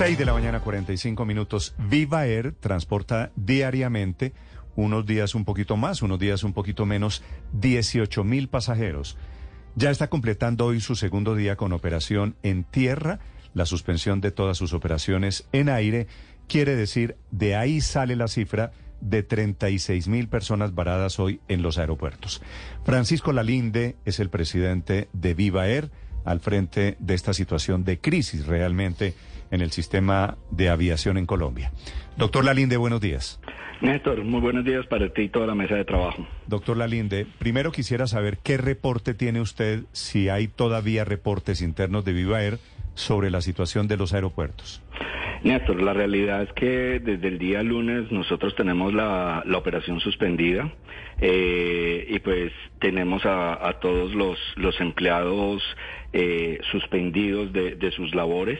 6 0.00 0.16
de 0.16 0.24
la 0.24 0.32
mañana, 0.32 0.60
45 0.60 1.26
minutos. 1.26 1.74
Viva 1.76 2.24
Air 2.24 2.52
transporta 2.52 3.32
diariamente, 3.36 4.32
unos 4.74 5.04
días 5.04 5.34
un 5.34 5.44
poquito 5.44 5.76
más, 5.76 6.00
unos 6.00 6.18
días 6.18 6.42
un 6.42 6.54
poquito 6.54 6.86
menos, 6.86 7.22
18 7.52 8.24
mil 8.24 8.48
pasajeros. 8.48 9.18
Ya 9.74 9.90
está 9.90 10.08
completando 10.08 10.64
hoy 10.64 10.80
su 10.80 10.96
segundo 10.96 11.34
día 11.34 11.56
con 11.56 11.74
operación 11.74 12.34
en 12.42 12.64
tierra. 12.64 13.18
La 13.52 13.66
suspensión 13.66 14.22
de 14.22 14.30
todas 14.30 14.56
sus 14.56 14.72
operaciones 14.72 15.46
en 15.52 15.68
aire 15.68 16.06
quiere 16.48 16.76
decir, 16.76 17.18
de 17.30 17.56
ahí 17.56 17.82
sale 17.82 18.16
la 18.16 18.28
cifra 18.28 18.72
de 19.02 19.22
36 19.22 20.08
mil 20.08 20.28
personas 20.28 20.74
varadas 20.74 21.20
hoy 21.20 21.42
en 21.46 21.60
los 21.60 21.76
aeropuertos. 21.76 22.40
Francisco 22.86 23.34
Lalinde 23.34 23.96
es 24.06 24.18
el 24.18 24.30
presidente 24.30 25.10
de 25.12 25.34
Viva 25.34 25.68
Air 25.68 25.90
al 26.24 26.40
frente 26.40 26.96
de 27.00 27.12
esta 27.12 27.34
situación 27.34 27.84
de 27.84 27.98
crisis 27.98 28.46
realmente 28.46 29.14
en 29.50 29.60
el 29.60 29.70
sistema 29.70 30.36
de 30.50 30.68
aviación 30.68 31.18
en 31.18 31.26
Colombia. 31.26 31.72
Doctor 32.16 32.44
Lalinde, 32.44 32.76
buenos 32.76 33.00
días. 33.00 33.40
Néstor, 33.80 34.22
muy 34.24 34.40
buenos 34.40 34.64
días 34.64 34.86
para 34.86 35.08
ti 35.10 35.22
y 35.22 35.28
toda 35.30 35.46
la 35.46 35.54
mesa 35.54 35.74
de 35.74 35.86
trabajo. 35.86 36.26
Doctor 36.46 36.76
Lalinde, 36.76 37.26
primero 37.38 37.72
quisiera 37.72 38.06
saber 38.06 38.38
qué 38.42 38.58
reporte 38.58 39.14
tiene 39.14 39.40
usted, 39.40 39.84
si 39.92 40.28
hay 40.28 40.48
todavía 40.48 41.04
reportes 41.06 41.62
internos 41.62 42.04
de 42.04 42.12
Viva 42.12 42.42
Air 42.42 42.58
sobre 42.94 43.30
la 43.30 43.40
situación 43.40 43.88
de 43.88 43.96
los 43.96 44.12
aeropuertos. 44.12 44.82
Néstor, 45.42 45.80
la 45.80 45.94
realidad 45.94 46.42
es 46.42 46.52
que 46.52 47.00
desde 47.00 47.28
el 47.28 47.38
día 47.38 47.62
lunes 47.62 48.12
nosotros 48.12 48.54
tenemos 48.54 48.92
la, 48.92 49.42
operación 49.54 49.98
suspendida 50.00 50.70
eh, 51.18 52.06
y 52.10 52.18
pues 52.18 52.52
tenemos 52.78 53.22
a, 53.24 53.78
todos 53.80 54.14
los, 54.14 54.38
los 54.56 54.78
empleados 54.80 55.62
eh, 56.12 56.58
suspendidos 56.70 57.52
de, 57.54 57.76
de 57.76 57.90
sus 57.92 58.14
labores. 58.14 58.58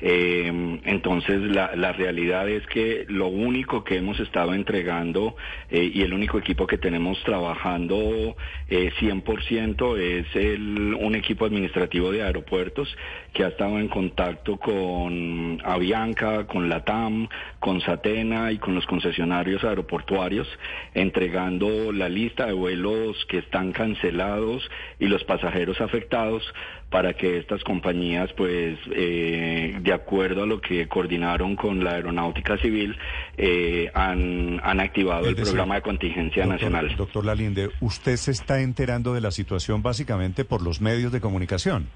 Eh, 0.00 0.80
entonces, 0.84 1.40
la, 1.42 1.76
la, 1.76 1.92
realidad 1.92 2.48
es 2.48 2.66
que 2.66 3.06
lo 3.08 3.28
único 3.28 3.84
que 3.84 3.96
hemos 3.96 4.18
estado 4.18 4.52
entregando 4.52 5.36
eh, 5.70 5.90
y 5.94 6.02
el 6.02 6.12
único 6.12 6.38
equipo 6.38 6.66
que 6.66 6.78
tenemos 6.78 7.22
trabajando 7.24 8.36
eh, 8.68 8.90
100% 8.98 9.98
es 9.98 10.26
el, 10.34 10.94
un 10.94 11.14
equipo 11.14 11.44
administrativo 11.44 12.10
de 12.10 12.22
aeropuertos 12.22 12.94
que 13.32 13.44
ha 13.44 13.48
estado 13.48 13.78
en 13.78 13.88
contacto 13.88 14.56
con 14.56 15.60
Avianca, 15.64 16.46
con 16.46 16.68
Latam, 16.68 17.28
con 17.60 17.80
Satena 17.80 18.52
y 18.52 18.58
con 18.58 18.74
los 18.74 18.86
concesionarios 18.86 19.64
aeroportuarios, 19.64 20.48
entregando 20.94 21.92
la 21.92 22.08
lista 22.08 22.46
de 22.46 22.52
vuelos 22.52 23.24
que 23.28 23.38
están 23.38 23.72
cancelados 23.72 24.68
y 24.98 25.06
los 25.06 25.22
pasajeros 25.24 25.80
afectados 25.80 26.42
para 26.90 27.14
que 27.14 27.38
estas 27.38 27.62
compañías, 27.64 28.32
pues, 28.34 28.78
eh, 28.94 29.78
de 29.80 29.92
acuerdo 29.92 30.44
a 30.44 30.46
lo 30.46 30.60
que 30.60 30.86
coordinaron 30.86 31.56
con 31.56 31.82
la 31.82 31.92
Aeronáutica 31.92 32.56
Civil, 32.58 32.96
eh, 33.36 33.90
han, 33.94 34.60
han, 34.62 34.80
activado 34.80 35.26
el 35.28 35.34
programa 35.34 35.76
de 35.76 35.82
contingencia 35.82 36.46
nacional. 36.46 36.94
Doctor 36.96 37.24
Lalinde, 37.24 37.70
usted 37.80 38.16
se 38.16 38.30
está 38.30 38.60
enterando 38.60 39.12
de 39.14 39.20
la 39.20 39.30
situación 39.30 39.82
básicamente 39.82 40.44
por 40.44 40.62
los 40.62 40.80
medios 40.80 41.10
de 41.10 41.20
comunicación. 41.20 41.88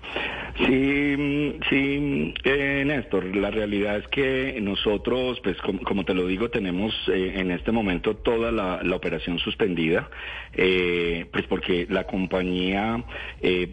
Sí, 0.67 1.57
sí, 1.71 2.35
eh, 2.43 2.83
Néstor, 2.85 3.37
la 3.37 3.51
realidad 3.51 3.99
es 3.99 4.09
que 4.09 4.59
nosotros, 4.61 5.39
pues 5.41 5.57
como, 5.59 6.05
te 6.05 6.15
lo 6.15 6.27
digo, 6.27 6.51
tenemos 6.51 6.93
eh, 7.07 7.35
en 7.37 7.53
este 7.53 7.71
momento 7.71 8.17
toda 8.17 8.51
la, 8.51 8.97
operación 8.97 9.39
suspendida, 9.39 10.11
eh, 10.55 11.27
pues 11.33 11.47
porque 11.47 11.87
la 11.89 12.05
compañía 12.05 13.05
eh, 13.41 13.69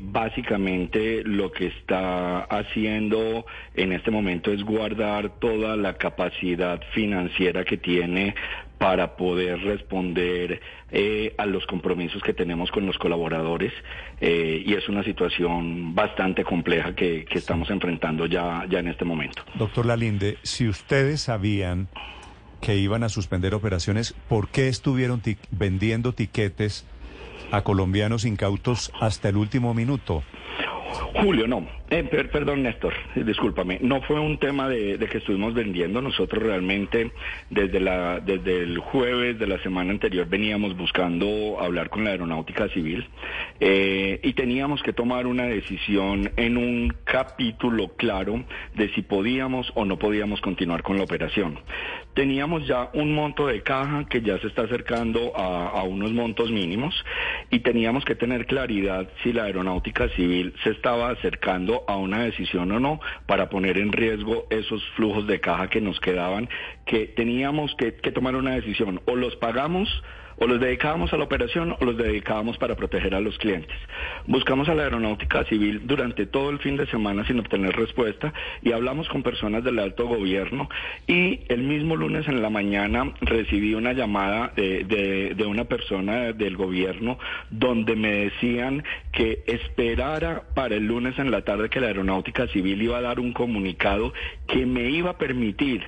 lo 1.23 1.51
que 1.51 1.67
está 1.67 2.43
haciendo 2.43 3.45
en 3.75 3.93
este 3.93 4.11
momento 4.11 4.51
es 4.51 4.63
guardar 4.63 5.39
toda 5.39 5.75
la 5.77 5.93
capacidad 5.93 6.81
financiera 6.93 7.63
que 7.63 7.77
tiene 7.77 8.35
para 8.77 9.15
poder 9.15 9.59
responder 9.61 10.61
eh, 10.91 11.33
a 11.37 11.45
los 11.45 11.65
compromisos 11.65 12.21
que 12.21 12.33
tenemos 12.33 12.71
con 12.71 12.85
los 12.85 12.97
colaboradores 12.97 13.71
eh, 14.19 14.63
y 14.65 14.73
es 14.73 14.87
una 14.89 15.03
situación 15.03 15.95
bastante 15.95 16.43
compleja 16.43 16.93
que, 16.93 17.25
estamos 17.31 17.69
enfrentando 17.69 18.25
ya, 18.25 18.65
ya 18.69 18.79
en 18.79 18.87
este 18.87 19.05
momento. 19.05 19.43
Doctor 19.55 19.85
Lalinde, 19.85 20.37
si 20.43 20.67
ustedes 20.67 21.21
sabían 21.21 21.87
que 22.61 22.75
iban 22.75 23.03
a 23.03 23.09
suspender 23.09 23.53
operaciones, 23.53 24.13
¿por 24.27 24.49
qué 24.49 24.67
estuvieron 24.67 25.21
vendiendo 25.51 26.13
tiquetes 26.13 26.85
a 27.51 27.61
colombianos 27.61 28.25
incautos 28.25 28.91
hasta 28.99 29.29
el 29.29 29.37
último 29.37 29.73
minuto? 29.73 30.23
Julio, 31.13 31.47
no. 31.47 31.67
Eh, 31.87 32.03
perdón, 32.03 32.63
Néstor, 32.63 32.93
discúlpame. 33.15 33.77
No 33.81 34.01
fue 34.01 34.19
un 34.19 34.39
tema 34.39 34.67
de, 34.67 34.97
que 34.97 35.19
estuvimos 35.19 35.53
vendiendo. 35.53 36.01
Nosotros 36.01 36.41
realmente 36.41 37.11
desde, 37.51 37.79
la, 37.79 38.19
desde 38.19 38.63
el 38.63 38.79
jueves 38.79 39.37
de 39.37 39.45
la 39.45 39.61
semana 39.61 39.91
anterior 39.91 40.27
veníamos 40.27 40.75
buscando 40.75 41.57
hablar 41.59 41.89
con 41.89 42.03
la 42.03 42.09
aeronáutica 42.09 42.69
civil 42.69 43.07
eh, 43.59 44.19
y 44.23 44.33
teníamos 44.33 44.81
que 44.81 44.93
tomar 44.93 45.27
una 45.27 45.43
decisión 45.43 46.31
en 46.37 46.57
un 46.57 46.93
capítulo 47.03 47.89
claro 47.89 48.43
de 48.73 48.89
si 48.95 49.03
podíamos 49.03 49.71
o 49.75 49.85
no 49.85 49.99
podíamos 49.99 50.41
continuar 50.41 50.81
con 50.81 50.97
la 50.97 51.03
operación. 51.03 51.59
Teníamos 52.15 52.65
ya 52.65 52.89
un 52.93 53.13
monto 53.13 53.45
de 53.45 53.61
caja 53.61 54.05
que 54.09 54.21
ya 54.21 54.39
se 54.39 54.47
está 54.47 54.63
acercando 54.63 55.33
a, 55.35 55.67
a 55.67 55.83
unos 55.83 56.13
montos 56.13 56.49
mínimos 56.49 56.95
y 57.51 57.59
teníamos 57.59 58.05
que 58.05 58.15
tener 58.15 58.47
claridad 58.47 59.07
si 59.21 59.33
la 59.33 59.43
aeronáutica 59.43 60.09
civil 60.09 60.53
se 60.63 60.71
estaba 60.85 61.09
acercando 61.09 61.83
a 61.87 61.97
una 61.97 62.25
decisión 62.25 62.71
o 62.71 62.79
no 62.79 62.99
para 63.25 63.49
poner 63.49 63.79
en 63.79 63.91
riesgo 63.91 64.45
esos 64.51 64.87
flujos 64.95 65.25
de 65.25 65.39
caja 65.39 65.67
que 65.67 65.81
nos 65.81 65.99
quedaban, 65.99 66.47
que 66.85 67.07
teníamos 67.07 67.73
que, 67.75 67.95
que 67.95 68.11
tomar 68.11 68.35
una 68.35 68.53
decisión, 68.53 69.01
o 69.05 69.15
los 69.15 69.35
pagamos 69.37 69.89
o 70.37 70.47
los 70.47 70.59
dedicábamos 70.59 71.13
a 71.13 71.17
la 71.17 71.23
operación 71.23 71.75
o 71.79 71.85
los 71.85 71.97
dedicábamos 71.97 72.57
para 72.57 72.75
proteger 72.75 73.15
a 73.15 73.19
los 73.19 73.37
clientes. 73.37 73.75
Buscamos 74.27 74.69
a 74.69 74.75
la 74.75 74.83
aeronáutica 74.83 75.43
civil 75.45 75.81
durante 75.85 76.25
todo 76.25 76.49
el 76.49 76.59
fin 76.59 76.77
de 76.77 76.87
semana 76.87 77.25
sin 77.25 77.39
obtener 77.39 77.75
respuesta 77.75 78.33
y 78.61 78.71
hablamos 78.71 79.07
con 79.09 79.23
personas 79.23 79.63
del 79.63 79.79
alto 79.79 80.07
gobierno 80.07 80.69
y 81.07 81.41
el 81.47 81.63
mismo 81.63 81.95
lunes 81.95 82.27
en 82.27 82.41
la 82.41 82.49
mañana 82.49 83.13
recibí 83.21 83.73
una 83.73 83.93
llamada 83.93 84.51
de, 84.55 85.33
de 85.35 85.45
una 85.45 85.65
persona 85.65 86.33
del 86.33 86.57
gobierno 86.57 87.17
donde 87.49 87.95
me 87.95 88.11
decían 88.11 88.83
que 89.11 89.43
esperara 89.47 90.43
para 90.53 90.75
el 90.75 90.85
lunes 90.85 91.17
en 91.19 91.31
la 91.31 91.43
tarde 91.43 91.69
que 91.69 91.79
la 91.79 91.87
aeronáutica 91.87 92.47
civil 92.47 92.81
iba 92.81 92.97
a 92.97 93.01
dar 93.01 93.19
un 93.19 93.33
comunicado 93.33 94.13
que 94.47 94.65
me 94.65 94.89
iba 94.89 95.11
a 95.11 95.17
permitir 95.17 95.87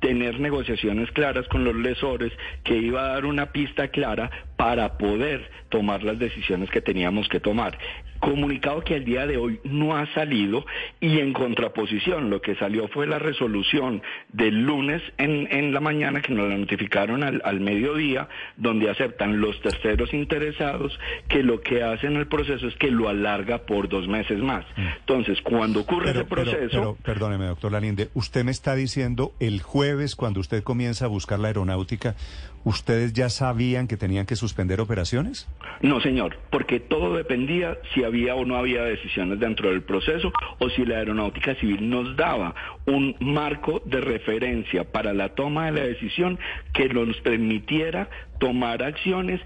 tener 0.00 0.40
negociaciones 0.40 1.10
claras 1.12 1.46
con 1.48 1.64
los 1.64 1.74
lesores, 1.74 2.32
que 2.64 2.76
iba 2.76 3.04
a 3.04 3.08
dar 3.14 3.24
una 3.24 3.52
pista 3.52 3.85
clara 3.88 4.30
para 4.56 4.96
poder 4.96 5.50
tomar 5.68 6.02
las 6.02 6.18
decisiones 6.18 6.70
que 6.70 6.80
teníamos 6.80 7.28
que 7.28 7.40
tomar. 7.40 7.78
Comunicado 8.20 8.82
que 8.82 8.94
al 8.94 9.04
día 9.04 9.26
de 9.26 9.36
hoy 9.36 9.60
no 9.64 9.94
ha 9.94 10.06
salido 10.14 10.64
y 11.00 11.18
en 11.18 11.34
contraposición 11.34 12.30
lo 12.30 12.40
que 12.40 12.56
salió 12.56 12.88
fue 12.88 13.06
la 13.06 13.18
resolución 13.18 14.02
del 14.32 14.62
lunes 14.62 15.02
en, 15.18 15.46
en 15.50 15.74
la 15.74 15.80
mañana 15.80 16.22
que 16.22 16.32
nos 16.32 16.48
la 16.48 16.56
notificaron 16.56 17.22
al, 17.22 17.42
al, 17.44 17.60
mediodía, 17.60 18.28
donde 18.56 18.88
aceptan 18.88 19.38
los 19.38 19.60
terceros 19.60 20.14
interesados 20.14 20.98
que 21.28 21.42
lo 21.42 21.60
que 21.60 21.82
hacen 21.82 22.16
el 22.16 22.26
proceso 22.26 22.66
es 22.66 22.74
que 22.76 22.90
lo 22.90 23.10
alarga 23.10 23.66
por 23.66 23.88
dos 23.88 24.08
meses 24.08 24.38
más. 24.38 24.64
Mm. 24.76 24.86
Entonces, 25.00 25.42
cuando 25.42 25.80
ocurre 25.80 26.12
ese 26.12 26.24
proceso... 26.24 26.68
Pero, 26.70 26.96
perdóneme, 27.02 27.46
doctor 27.46 27.72
Lalinde, 27.72 28.08
usted 28.14 28.44
me 28.44 28.50
está 28.50 28.74
diciendo 28.74 29.34
el 29.40 29.60
jueves 29.60 30.16
cuando 30.16 30.40
usted 30.40 30.62
comienza 30.62 31.04
a 31.04 31.08
buscar 31.08 31.38
la 31.38 31.48
aeronáutica, 31.48 32.14
¿ustedes 32.66 33.12
ya 33.12 33.28
sabían 33.28 33.86
que 33.86 33.96
tenían 33.96 34.26
que 34.26 34.34
suspender 34.34 34.80
operaciones? 34.80 35.48
No, 35.82 36.00
señor, 36.00 36.36
porque 36.50 36.80
todo 36.80 37.16
dependía 37.16 37.78
si 37.94 38.02
había 38.02 38.34
o 38.34 38.44
no 38.44 38.56
había 38.56 38.82
decisiones 38.82 39.38
dentro 39.38 39.70
del 39.70 39.82
proceso 39.82 40.32
o 40.58 40.68
si 40.70 40.84
la 40.84 40.96
aeronáutica 40.96 41.54
civil 41.54 41.88
nos 41.88 42.16
daba 42.16 42.56
un 42.86 43.14
marco 43.20 43.80
de 43.84 44.00
referencia 44.00 44.82
para 44.82 45.14
la 45.14 45.28
toma 45.28 45.66
de 45.66 45.72
la 45.80 45.86
decisión 45.86 46.40
que 46.74 46.88
nos 46.88 47.16
permitiera 47.18 48.08
tomar 48.40 48.82
acciones 48.82 49.40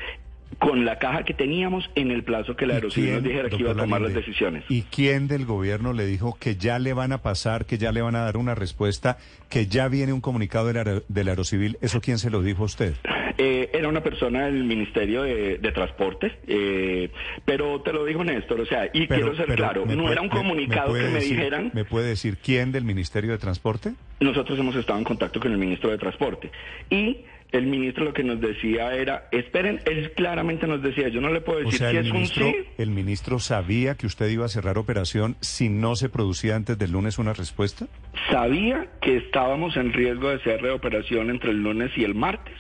con 0.59 0.85
la 0.85 0.99
caja 0.99 1.25
que 1.25 1.35
teníamos 1.35 1.89
en 1.95 2.11
el 2.11 2.25
plazo 2.25 2.57
que 2.57 2.67
la 2.67 2.75
Aerocivil 2.75 3.15
nos 3.15 3.23
dijera 3.23 3.49
que 3.49 3.57
iba 3.57 3.73
a 3.73 3.77
tomar 3.77 4.01
las 4.01 4.15
decisiones. 4.15 4.65
¿Y 4.69 4.83
quién 4.83 5.29
del 5.29 5.47
gobierno 5.47 5.93
le 5.93 6.07
dijo 6.07 6.37
que 6.39 6.57
ya 6.57 6.79
le 6.79 6.93
van 6.93 7.13
a 7.13 7.19
pasar, 7.19 7.67
que 7.67 7.79
ya 7.79 7.93
le 7.93 8.03
van 8.03 8.17
a 8.17 8.21
dar 8.21 8.37
una 8.37 8.55
respuesta, 8.55 9.19
que 9.49 9.67
ya 9.67 9.89
viene 9.89 10.13
un 10.13 10.21
comunicado 10.21 10.67
de 10.67 10.73
la, 10.75 11.03
de 11.07 11.25
la 11.25 11.31
Aerocivil? 11.31 11.79
¿Eso 11.81 12.01
quién 12.01 12.19
se 12.19 12.31
lo 12.31 12.43
dijo 12.43 12.63
a 12.63 12.67
usted? 12.67 12.95
Eh, 13.43 13.71
era 13.73 13.89
una 13.89 14.03
persona 14.03 14.45
del 14.45 14.65
Ministerio 14.65 15.23
de, 15.23 15.73
Transporte, 15.73 16.37
eh, 16.47 17.09
pero 17.47 17.81
te 17.81 17.91
lo 17.91 18.05
dijo 18.05 18.23
Néstor, 18.23 18.61
o 18.61 18.67
sea, 18.67 18.91
y 18.93 19.07
quiero 19.07 19.35
ser 19.35 19.55
claro, 19.55 19.87
no 19.87 20.13
era 20.13 20.21
un 20.21 20.29
comunicado 20.29 20.93
que 20.93 21.09
me 21.09 21.21
dijeran... 21.21 21.71
¿Me 21.73 21.87
puede 21.87 22.09
decir 22.09 22.37
quién 22.37 22.71
del 22.71 22.85
Ministerio 22.85 23.31
de 23.31 23.39
Transporte? 23.39 23.95
Nosotros 24.21 24.59
hemos 24.59 24.77
estado 24.77 24.99
en 24.99 25.05
contacto 25.05 25.41
con 25.41 25.53
el 25.53 25.57
ministro 25.57 25.89
de 25.91 25.97
Transporte 25.97 26.51
y 26.91 27.25
el 27.53 27.67
ministro 27.67 28.05
lo 28.05 28.13
que 28.13 28.23
nos 28.23 28.41
decía 28.41 28.95
era, 28.95 29.29
esperen, 29.33 29.81
él 29.87 30.13
claramente 30.13 30.67
nos 30.67 30.83
decía, 30.83 31.09
yo 31.09 31.21
no 31.21 31.33
le 31.33 31.41
puedo 31.41 31.61
decir 31.61 31.87
si 31.91 31.97
es 31.97 32.11
un 32.11 32.27
sí. 32.27 32.55
¿El 32.79 32.91
ministro 32.91 33.39
sabía 33.39 33.97
que 33.97 34.07
usted 34.07 34.29
iba 34.29 34.45
a 34.45 34.49
cerrar 34.49 34.79
operación 34.79 35.37
si 35.41 35.69
no 35.69 35.97
se 35.97 36.09
producía 36.09 36.57
antes 36.57 36.79
del 36.79 36.93
lunes 36.93 37.19
una 37.19 37.33
respuesta? 37.33 37.87
Sabía 38.31 38.89
que 39.01 39.17
estábamos 39.17 39.77
en 39.77 39.93
riesgo 39.93 40.31
de 40.31 40.39
cierre 40.41 40.71
operación 40.71 41.31
entre 41.31 41.51
el 41.51 41.63
lunes 41.63 41.91
y 41.97 42.05
el 42.05 42.15
martes. 42.15 42.55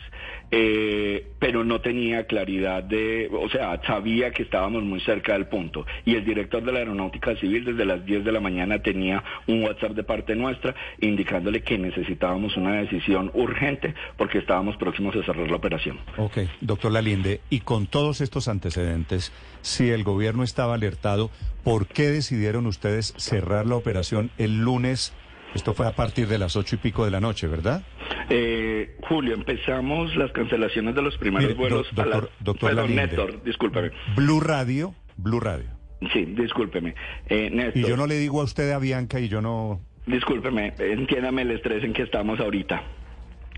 Eh, 0.53 1.27
pero 1.39 1.65
no 1.65 1.81
tenía 1.81 2.27
claridad 2.27 2.83
de, 2.83 3.31
o 3.33 3.49
sea, 3.49 3.81
sabía 3.87 4.33
que 4.33 4.43
estábamos 4.43 4.83
muy 4.83 5.01
cerca 5.01 5.33
del 5.35 5.47
punto. 5.47 5.87
Y 6.05 6.17
el 6.17 6.25
director 6.25 6.63
de 6.63 6.73
la 6.73 6.81
Aeronáutica 6.81 7.37
Civil 7.37 7.65
desde 7.65 7.85
las 7.85 8.05
10 8.05 8.25
de 8.25 8.33
la 8.33 8.41
mañana 8.41 8.83
tenía 8.83 9.23
un 9.47 9.63
WhatsApp 9.63 9.93
de 9.93 10.03
parte 10.03 10.35
nuestra 10.35 10.75
indicándole 11.01 11.63
que 11.63 11.79
necesitábamos 11.79 12.57
una 12.57 12.81
decisión 12.81 13.31
urgente 13.35 13.95
porque 14.17 14.39
estábamos 14.39 14.77
próximos 14.77 15.15
a 15.17 15.25
cerrar 15.25 15.49
la 15.49 15.57
operación. 15.57 15.99
Ok, 16.17 16.39
doctor 16.61 16.93
Lalinde, 16.93 17.41
y 17.49 17.61
con 17.61 17.87
todos 17.87 18.21
estos 18.21 18.49
antecedentes, 18.49 19.33
si 19.63 19.91
el 19.91 20.05
gobierno 20.05 20.43
estaba 20.43 20.75
alertado, 20.75 21.31
¿por 21.65 21.87
qué 21.87 22.11
decidieron 22.11 22.67
ustedes 22.67 23.15
cerrar 23.17 23.67
la 23.67 23.77
operación 23.77 24.31
el 24.39 24.61
lunes? 24.61 25.13
Esto 25.55 25.75
fue 25.75 25.87
a 25.87 25.93
partir 25.93 26.29
de 26.29 26.39
las 26.39 26.57
ocho 26.57 26.77
y 26.77 26.79
pico 26.79 27.05
de 27.05 27.11
la 27.11 27.21
noche, 27.21 27.47
¿verdad? 27.47 27.83
Eh, 28.29 28.97
Julio, 29.09 29.35
empezamos 29.35 30.15
las 30.17 30.31
cancelaciones 30.33 30.95
de 30.95 31.03
los 31.03 31.17
primeros 31.19 31.57
vuelos 31.57 31.89
a 31.97 32.07
la... 32.07 32.29
Doctor 32.41 32.71
Perdón, 32.71 32.95
Néstor, 32.95 33.43
discúlpeme. 33.43 33.91
Blue 34.15 34.41
Radio, 34.41 34.95
Blue 35.17 35.41
Radio. 35.41 35.69
Sí, 36.13 36.25
discúlpeme. 36.25 36.95
Eh, 37.27 37.51
Néstor, 37.51 37.83
y 37.83 37.87
yo 37.87 37.97
no 37.97 38.07
le 38.07 38.17
digo 38.17 38.41
a 38.41 38.45
usted 38.45 38.71
a 38.71 38.79
Bianca 38.79 39.19
y 39.21 39.29
yo 39.29 39.41
no... 39.41 39.81
Discúlpeme, 40.07 40.75
entiéndame 40.79 41.43
el 41.43 41.51
estrés 41.51 41.85
en 41.85 41.93
que 41.93 42.03
estamos 42.03 42.41
ahorita. 42.41 42.83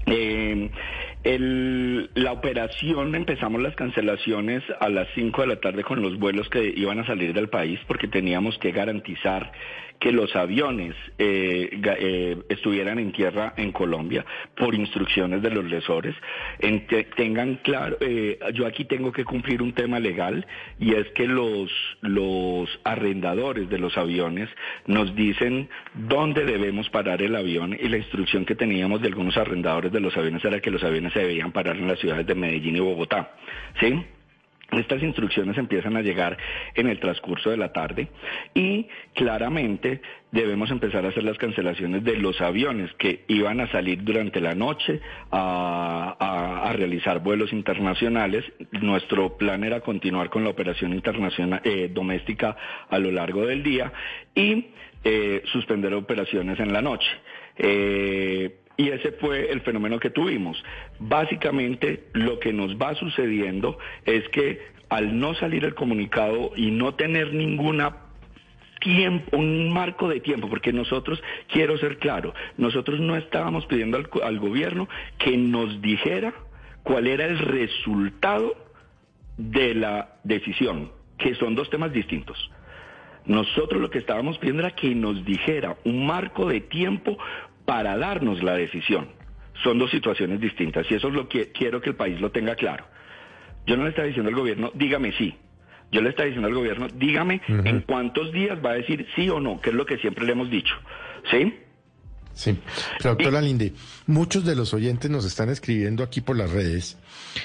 Eh, 0.06 0.70
el, 1.22 2.10
la 2.14 2.32
operación, 2.32 3.14
empezamos 3.14 3.60
las 3.62 3.76
cancelaciones 3.76 4.62
a 4.80 4.88
las 4.88 5.06
5 5.14 5.42
de 5.42 5.46
la 5.46 5.60
tarde 5.60 5.84
con 5.84 6.02
los 6.02 6.18
vuelos 6.18 6.48
que 6.48 6.72
iban 6.76 6.98
a 6.98 7.06
salir 7.06 7.32
del 7.32 7.48
país 7.48 7.78
porque 7.86 8.08
teníamos 8.08 8.58
que 8.58 8.72
garantizar 8.72 9.52
que 10.02 10.10
los 10.10 10.34
aviones 10.34 10.96
eh, 11.16 11.80
eh, 12.00 12.36
estuvieran 12.48 12.98
en 12.98 13.12
tierra 13.12 13.54
en 13.56 13.70
Colombia 13.70 14.26
por 14.56 14.74
instrucciones 14.74 15.42
de 15.42 15.50
los 15.50 15.64
lesores. 15.64 16.16
tengan 17.14 17.60
claro, 17.62 17.98
eh, 18.00 18.36
yo 18.52 18.66
aquí 18.66 18.84
tengo 18.84 19.12
que 19.12 19.24
cumplir 19.24 19.62
un 19.62 19.72
tema 19.74 20.00
legal 20.00 20.44
y 20.80 20.94
es 20.94 21.06
que 21.10 21.28
los, 21.28 21.70
los 22.00 22.68
arrendadores 22.82 23.70
de 23.70 23.78
los 23.78 23.96
aviones 23.96 24.48
nos 24.86 25.14
dicen 25.14 25.68
dónde 25.94 26.46
debemos 26.46 26.90
parar 26.90 27.22
el 27.22 27.36
avión 27.36 27.78
y 27.80 27.86
la 27.86 27.98
instrucción 27.98 28.44
que 28.44 28.56
teníamos 28.56 29.02
de 29.02 29.06
algunos 29.06 29.36
arrendadores 29.36 29.92
de 29.92 30.00
los 30.00 30.16
aviones 30.16 30.44
era 30.44 30.58
que 30.58 30.72
los 30.72 30.82
aviones 30.82 31.12
se 31.12 31.20
debían 31.20 31.52
parar 31.52 31.76
en 31.76 31.86
las 31.86 32.00
ciudades 32.00 32.26
de 32.26 32.34
Medellín 32.34 32.74
y 32.74 32.80
Bogotá. 32.80 33.36
¿Sí? 33.78 34.04
Estas 34.72 35.02
instrucciones 35.02 35.58
empiezan 35.58 35.96
a 35.96 36.02
llegar 36.02 36.38
en 36.74 36.88
el 36.88 36.98
transcurso 36.98 37.50
de 37.50 37.58
la 37.58 37.72
tarde 37.72 38.08
y 38.54 38.86
claramente 39.14 40.00
debemos 40.30 40.70
empezar 40.70 41.04
a 41.04 41.10
hacer 41.10 41.24
las 41.24 41.36
cancelaciones 41.36 42.02
de 42.04 42.16
los 42.16 42.40
aviones 42.40 42.90
que 42.94 43.24
iban 43.28 43.60
a 43.60 43.70
salir 43.70 44.02
durante 44.02 44.40
la 44.40 44.54
noche 44.54 45.00
a, 45.30 46.72
realizar 46.74 47.22
vuelos 47.22 47.52
internacionales. 47.52 48.44
Nuestro 48.80 49.36
plan 49.36 49.62
era 49.62 49.80
continuar 49.80 50.30
con 50.30 50.42
la 50.42 50.50
operación 50.50 50.94
internacional 50.94 51.60
eh, 51.64 51.90
doméstica 51.92 52.56
a 52.88 52.98
lo 52.98 53.10
largo 53.10 53.44
del 53.44 53.62
día 53.62 53.92
y 54.34 54.68
eh, 55.04 55.42
suspender 55.52 55.92
operaciones 55.92 56.58
en 56.60 56.72
la 56.72 56.80
noche. 56.80 57.08
Eh, 57.58 58.61
y 58.76 58.88
ese 58.88 59.12
fue 59.12 59.50
el 59.50 59.60
fenómeno 59.60 59.98
que 59.98 60.10
tuvimos. 60.10 60.62
Básicamente 60.98 62.04
lo 62.12 62.38
que 62.38 62.52
nos 62.52 62.76
va 62.76 62.94
sucediendo 62.94 63.78
es 64.04 64.28
que 64.30 64.60
al 64.88 65.18
no 65.18 65.34
salir 65.34 65.64
el 65.64 65.74
comunicado 65.74 66.52
y 66.54 66.70
no 66.70 66.94
tener 66.94 67.32
ninguna 67.32 67.96
tiempo, 68.80 69.36
un 69.36 69.72
marco 69.72 70.08
de 70.08 70.20
tiempo, 70.20 70.48
porque 70.48 70.72
nosotros, 70.72 71.22
quiero 71.50 71.78
ser 71.78 71.98
claro, 71.98 72.34
nosotros 72.56 73.00
no 73.00 73.16
estábamos 73.16 73.64
pidiendo 73.66 73.96
al, 73.96 74.08
al 74.22 74.38
gobierno 74.38 74.88
que 75.18 75.36
nos 75.36 75.80
dijera 75.80 76.34
cuál 76.82 77.06
era 77.06 77.24
el 77.24 77.38
resultado 77.38 78.54
de 79.38 79.74
la 79.74 80.16
decisión, 80.24 80.90
que 81.16 81.34
son 81.36 81.54
dos 81.54 81.70
temas 81.70 81.92
distintos. 81.92 82.50
Nosotros 83.24 83.80
lo 83.80 83.88
que 83.88 83.98
estábamos 83.98 84.36
pidiendo 84.38 84.62
era 84.62 84.74
que 84.74 84.94
nos 84.94 85.24
dijera 85.24 85.76
un 85.84 86.06
marco 86.06 86.48
de 86.48 86.60
tiempo 86.60 87.16
para 87.64 87.96
darnos 87.96 88.42
la 88.42 88.54
decisión. 88.54 89.08
Son 89.62 89.78
dos 89.78 89.90
situaciones 89.90 90.40
distintas 90.40 90.86
y 90.90 90.94
eso 90.94 91.08
es 91.08 91.14
lo 91.14 91.28
que 91.28 91.52
quiero 91.52 91.80
que 91.80 91.90
el 91.90 91.96
país 91.96 92.20
lo 92.20 92.30
tenga 92.30 92.54
claro. 92.54 92.84
Yo 93.66 93.76
no 93.76 93.84
le 93.84 93.90
estaba 93.90 94.08
diciendo 94.08 94.28
al 94.30 94.36
gobierno, 94.36 94.70
dígame 94.74 95.12
sí. 95.12 95.34
Yo 95.92 96.00
le 96.00 96.10
estaba 96.10 96.26
diciendo 96.26 96.48
al 96.48 96.54
gobierno, 96.54 96.88
dígame 96.88 97.42
en 97.46 97.82
cuántos 97.82 98.32
días 98.32 98.58
va 98.64 98.70
a 98.70 98.74
decir 98.74 99.06
sí 99.14 99.28
o 99.28 99.40
no, 99.40 99.60
que 99.60 99.70
es 99.70 99.76
lo 99.76 99.84
que 99.84 99.98
siempre 99.98 100.24
le 100.24 100.32
hemos 100.32 100.50
dicho. 100.50 100.74
¿Sí? 101.30 101.54
Sí, 102.34 102.58
doctor 103.02 103.30
Lalinde, 103.30 103.74
muchos 104.06 104.44
de 104.46 104.56
los 104.56 104.72
oyentes 104.72 105.10
nos 105.10 105.26
están 105.26 105.50
escribiendo 105.50 106.02
aquí 106.02 106.22
por 106.22 106.36
las 106.36 106.50
redes 106.50 106.96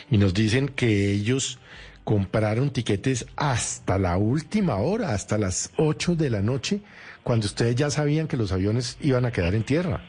y 0.09 0.17
nos 0.17 0.33
dicen 0.33 0.69
que 0.69 1.11
ellos 1.11 1.59
compraron 2.05 2.69
tiquetes 2.69 3.27
hasta 3.35 3.99
la 3.99 4.15
última 4.15 4.77
hora, 4.77 5.13
hasta 5.13 5.37
las 5.37 5.73
8 5.75 6.15
de 6.15 6.29
la 6.29 6.41
noche, 6.41 6.79
cuando 7.27 7.45
ustedes 7.45 7.75
ya 7.75 7.89
sabían 7.89 8.29
que 8.29 8.37
los 8.37 8.53
aviones 8.53 8.97
iban 9.01 9.25
a 9.25 9.31
quedar 9.31 9.53
en 9.53 9.63
tierra. 9.63 9.99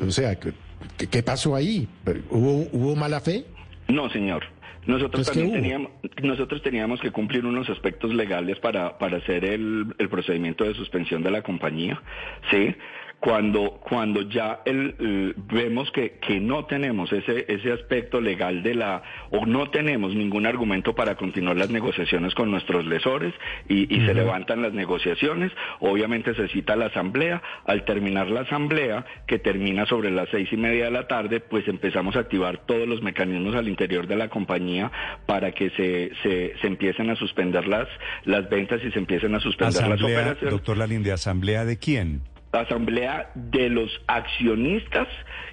o 0.00 0.10
sea, 0.12 0.38
¿qué, 0.38 1.22
pasó 1.24 1.56
ahí? 1.56 1.88
¿Hubo, 2.30 2.68
¿Hubo 2.70 2.94
mala 2.94 3.20
fe? 3.20 3.44
No, 3.88 4.08
señor. 4.10 4.44
Nosotros 4.86 5.26
también 5.26 5.54
teníamos, 5.54 5.90
nosotros 6.22 6.62
teníamos 6.62 7.00
que 7.00 7.10
cumplir 7.10 7.44
unos 7.44 7.68
aspectos 7.68 8.14
legales 8.14 8.60
para, 8.60 8.96
para 8.96 9.16
hacer 9.16 9.44
el, 9.44 9.92
el 9.98 10.08
procedimiento 10.08 10.62
de 10.62 10.74
suspensión 10.74 11.24
de 11.24 11.32
la 11.32 11.42
compañía, 11.42 12.00
¿sí? 12.48 12.76
Cuando, 13.24 13.80
cuando 13.80 14.20
ya 14.20 14.60
el, 14.66 15.34
vemos 15.50 15.90
que, 15.92 16.18
que, 16.20 16.40
no 16.40 16.66
tenemos 16.66 17.10
ese, 17.10 17.46
ese 17.48 17.72
aspecto 17.72 18.20
legal 18.20 18.62
de 18.62 18.74
la, 18.74 19.02
o 19.30 19.46
no 19.46 19.70
tenemos 19.70 20.14
ningún 20.14 20.44
argumento 20.44 20.94
para 20.94 21.14
continuar 21.14 21.56
las 21.56 21.70
negociaciones 21.70 22.34
con 22.34 22.50
nuestros 22.50 22.84
lesores 22.84 23.32
y, 23.66 23.84
y 23.94 24.04
se 24.04 24.12
levantan 24.12 24.60
las 24.60 24.74
negociaciones, 24.74 25.52
obviamente 25.80 26.34
se 26.34 26.48
cita 26.48 26.76
la 26.76 26.86
asamblea, 26.86 27.42
al 27.64 27.86
terminar 27.86 28.28
la 28.28 28.42
asamblea, 28.42 29.06
que 29.26 29.38
termina 29.38 29.86
sobre 29.86 30.10
las 30.10 30.28
seis 30.28 30.52
y 30.52 30.58
media 30.58 30.84
de 30.84 30.90
la 30.90 31.08
tarde, 31.08 31.40
pues 31.40 31.66
empezamos 31.66 32.16
a 32.16 32.18
activar 32.18 32.66
todos 32.66 32.86
los 32.86 33.00
mecanismos 33.00 33.54
al 33.54 33.68
interior 33.68 34.06
de 34.06 34.16
la 34.16 34.28
compañía 34.28 34.92
para 35.24 35.52
que 35.52 35.70
se, 35.70 36.10
se, 36.22 36.58
se 36.60 36.66
empiecen 36.66 37.08
a 37.08 37.16
suspender 37.16 37.66
las, 37.68 37.88
las 38.26 38.50
ventas 38.50 38.82
y 38.84 38.90
se 38.90 38.98
empiecen 38.98 39.34
a 39.34 39.40
suspender 39.40 39.88
las 39.88 40.02
operaciones. 40.02 40.50
Doctor 40.50 40.76
Lalinde, 40.76 41.10
¿asamblea 41.10 41.64
de 41.64 41.78
quién? 41.78 42.33
Asamblea 42.60 43.30
de 43.34 43.68
los 43.68 43.90
accionistas 44.06 45.08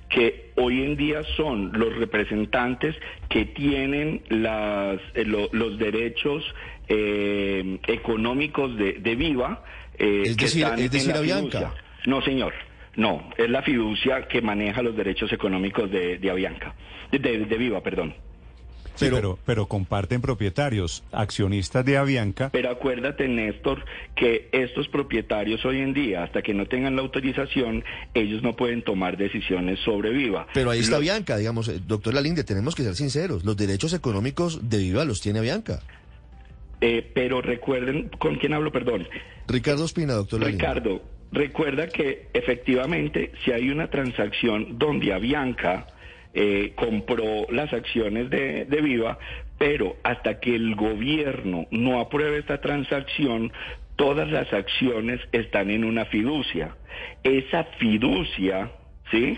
que 0.10 0.52
hoy 0.56 0.84
en 0.84 0.98
día 0.98 1.24
son 1.38 1.72
los 1.74 1.96
representantes 1.96 2.96
que 3.30 3.46
tienen 3.46 4.24
las, 4.30 5.00
eh, 5.14 5.26
los 5.26 5.78
derechos 5.78 6.44
eh, 6.88 7.80
económicos 7.88 8.76
de, 8.78 9.16
Viva. 9.16 9.64
Eh, 9.98 10.24
es 10.26 10.38
decir, 10.38 10.66
es 10.78 10.92
decir 10.92 11.16
Avianca. 11.16 11.74
No, 12.06 12.22
señor. 12.22 12.54
No, 12.98 13.30
es 13.38 13.50
la 13.50 13.62
fiducia 13.62 14.28
que 14.28 14.42
maneja 14.42 14.82
los 14.82 14.98
derechos 14.98 15.32
económicos 15.32 15.90
de, 15.90 16.18
de 16.18 16.30
Avianca, 16.30 16.76
de, 17.10 17.20
de 17.20 17.58
Viva, 17.58 17.82
perdón 17.82 18.14
pero, 19.10 19.40
pero, 19.46 19.68
comparten 19.68 20.22
propietarios, 20.22 21.04
accionistas 21.12 21.84
de 21.86 21.98
Avianca. 21.98 22.50
Pero 22.52 22.70
acuérdate, 22.70 23.28
Néstor, 23.28 23.84
que 24.16 24.50
estos 24.52 24.88
propietarios 24.88 25.64
hoy 25.66 25.80
en 25.80 25.94
día, 25.94 26.24
hasta 26.24 26.42
que 26.42 26.54
no 26.54 26.66
tengan 26.66 26.96
la 26.96 27.02
autorización, 27.02 27.84
ellos 28.14 28.44
no 28.44 28.56
pueden 28.56 28.84
tomar 28.84 29.18
decisiones 29.18 29.80
sobre 29.80 30.12
Viva. 30.12 30.48
Pero 30.54 30.70
ahí 30.70 30.80
está 30.80 30.98
Avianca, 30.98 31.38
digamos, 31.38 31.68
eh, 31.68 31.80
doctor 31.86 32.14
Lalinde, 32.14 32.44
tenemos 32.44 32.76
que 32.76 32.84
ser 32.84 32.96
sinceros, 32.96 33.44
los 33.44 33.58
derechos 33.58 33.94
económicos 33.94 34.70
de 34.70 34.78
Viva 34.78 35.06
los 35.06 35.22
tiene 35.22 35.40
Avianca. 35.40 35.82
Eh, 36.82 37.10
pero 37.14 37.42
recuerden, 37.42 38.10
¿con 38.18 38.36
quién 38.38 38.54
hablo? 38.54 38.72
Perdón. 38.72 39.08
Ricardo 39.48 39.86
Espina, 39.86 40.14
doctor 40.14 40.40
Lalinde. 40.40 40.64
Ricardo, 40.64 41.02
recuerda 41.32 41.88
que 41.88 42.28
efectivamente 42.34 43.32
si 43.44 43.52
hay 43.52 43.70
una 43.70 43.90
transacción 43.90 44.80
donde 44.80 45.14
Avianca 45.14 45.88
eh, 46.34 46.72
compró 46.76 47.46
las 47.50 47.74
acciones 47.74 48.30
de, 48.30 48.66
Viva, 48.82 49.18
pero 49.58 49.98
hasta 50.04 50.40
que 50.40 50.56
el 50.56 50.76
gobierno 50.76 51.68
no 51.72 52.00
apruebe 52.00 52.40
esta 52.40 52.62
transacción, 52.62 53.52
todas 53.98 54.32
las 54.32 54.52
acciones 54.54 55.20
están 55.32 55.70
en 55.70 55.84
una 55.84 56.06
fiducia. 56.06 56.76
Esa 57.24 57.66
fiducia, 57.80 58.72
¿sí? 59.12 59.38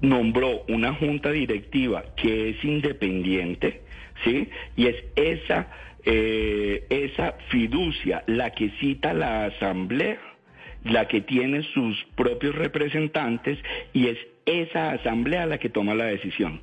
nombró 0.00 0.64
una 0.68 0.94
junta 0.94 1.30
directiva 1.30 2.04
que 2.16 2.50
es 2.50 2.64
independiente, 2.64 3.82
¿sí? 4.24 4.48
Y 4.76 4.86
es 4.86 4.96
esa, 5.16 5.68
eh, 6.04 6.84
esa 6.90 7.32
fiducia 7.48 8.22
la 8.26 8.50
que 8.50 8.70
cita 8.80 9.12
la 9.12 9.46
asamblea, 9.46 10.20
la 10.84 11.08
que 11.08 11.22
tiene 11.22 11.62
sus 11.74 12.04
propios 12.14 12.54
representantes 12.54 13.58
y 13.92 14.08
es 14.08 14.18
esa 14.46 14.90
asamblea 14.92 15.46
la 15.46 15.58
que 15.58 15.68
toma 15.68 15.94
la 15.94 16.06
decisión. 16.06 16.60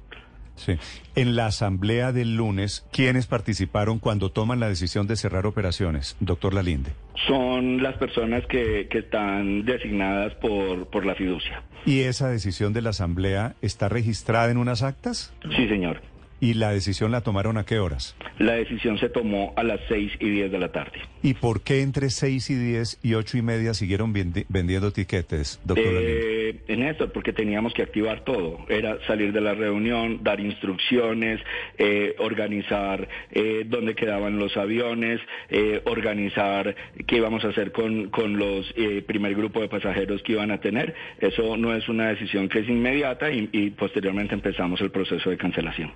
Sí. 0.55 0.73
En 1.15 1.35
la 1.35 1.47
asamblea 1.47 2.11
del 2.11 2.35
lunes, 2.35 2.85
¿quiénes 2.91 3.25
participaron 3.25 3.99
cuando 3.99 4.31
toman 4.31 4.59
la 4.59 4.67
decisión 4.67 5.07
de 5.07 5.15
cerrar 5.15 5.45
operaciones, 5.45 6.17
doctor 6.19 6.53
Lalinde? 6.53 6.91
Son 7.27 7.81
las 7.81 7.97
personas 7.97 8.45
que, 8.47 8.87
que 8.89 8.99
están 8.99 9.65
designadas 9.65 10.35
por, 10.35 10.87
por 10.87 11.05
la 11.05 11.15
fiducia. 11.15 11.63
¿Y 11.85 12.01
esa 12.01 12.29
decisión 12.29 12.73
de 12.73 12.81
la 12.81 12.91
asamblea 12.91 13.55
está 13.61 13.89
registrada 13.89 14.51
en 14.51 14.57
unas 14.57 14.83
actas? 14.83 15.33
Sí, 15.55 15.67
señor. 15.67 16.01
¿Y 16.39 16.55
la 16.55 16.71
decisión 16.71 17.11
la 17.11 17.21
tomaron 17.21 17.57
a 17.57 17.65
qué 17.65 17.77
horas? 17.77 18.15
La 18.39 18.53
decisión 18.53 18.97
se 18.97 19.09
tomó 19.09 19.53
a 19.55 19.63
las 19.63 19.79
6 19.87 20.13
y 20.19 20.29
10 20.29 20.51
de 20.51 20.57
la 20.57 20.71
tarde. 20.71 20.99
¿Y 21.21 21.35
por 21.35 21.61
qué 21.61 21.81
entre 21.83 22.09
6 22.09 22.49
y 22.49 22.55
10 22.55 22.99
y 23.03 23.13
8 23.13 23.37
y 23.37 23.41
media 23.43 23.75
siguieron 23.75 24.11
vendiendo 24.11 24.91
tiquetes, 24.91 25.59
doctor? 25.63 25.85
Eh, 25.85 26.40
en 26.73 26.83
esto, 26.83 27.11
porque 27.11 27.33
teníamos 27.33 27.73
que 27.73 27.83
activar 27.83 28.23
todo. 28.23 28.59
Era 28.69 28.97
salir 29.07 29.31
de 29.33 29.41
la 29.41 29.53
reunión, 29.53 30.23
dar 30.23 30.39
instrucciones, 30.39 31.39
eh, 31.77 32.15
organizar 32.19 33.07
eh, 33.31 33.63
dónde 33.65 33.95
quedaban 33.95 34.37
los 34.37 34.55
aviones, 34.57 35.19
eh, 35.49 35.81
organizar 35.85 36.75
qué 37.07 37.17
íbamos 37.17 37.43
a 37.45 37.49
hacer 37.49 37.71
con, 37.71 38.09
con 38.09 38.37
los 38.37 38.71
eh, 38.75 39.03
primer 39.05 39.35
grupo 39.35 39.61
de 39.61 39.69
pasajeros 39.69 40.21
que 40.23 40.33
iban 40.33 40.51
a 40.51 40.59
tener. 40.59 40.93
Eso 41.19 41.57
no 41.57 41.73
es 41.73 41.87
una 41.89 42.09
decisión 42.09 42.49
que 42.49 42.59
es 42.59 42.69
inmediata 42.69 43.29
y, 43.31 43.71
posteriormente 43.71 44.35
empezamos 44.35 44.81
el 44.81 44.91
proceso 44.91 45.29
de 45.29 45.37
cancelación. 45.37 45.91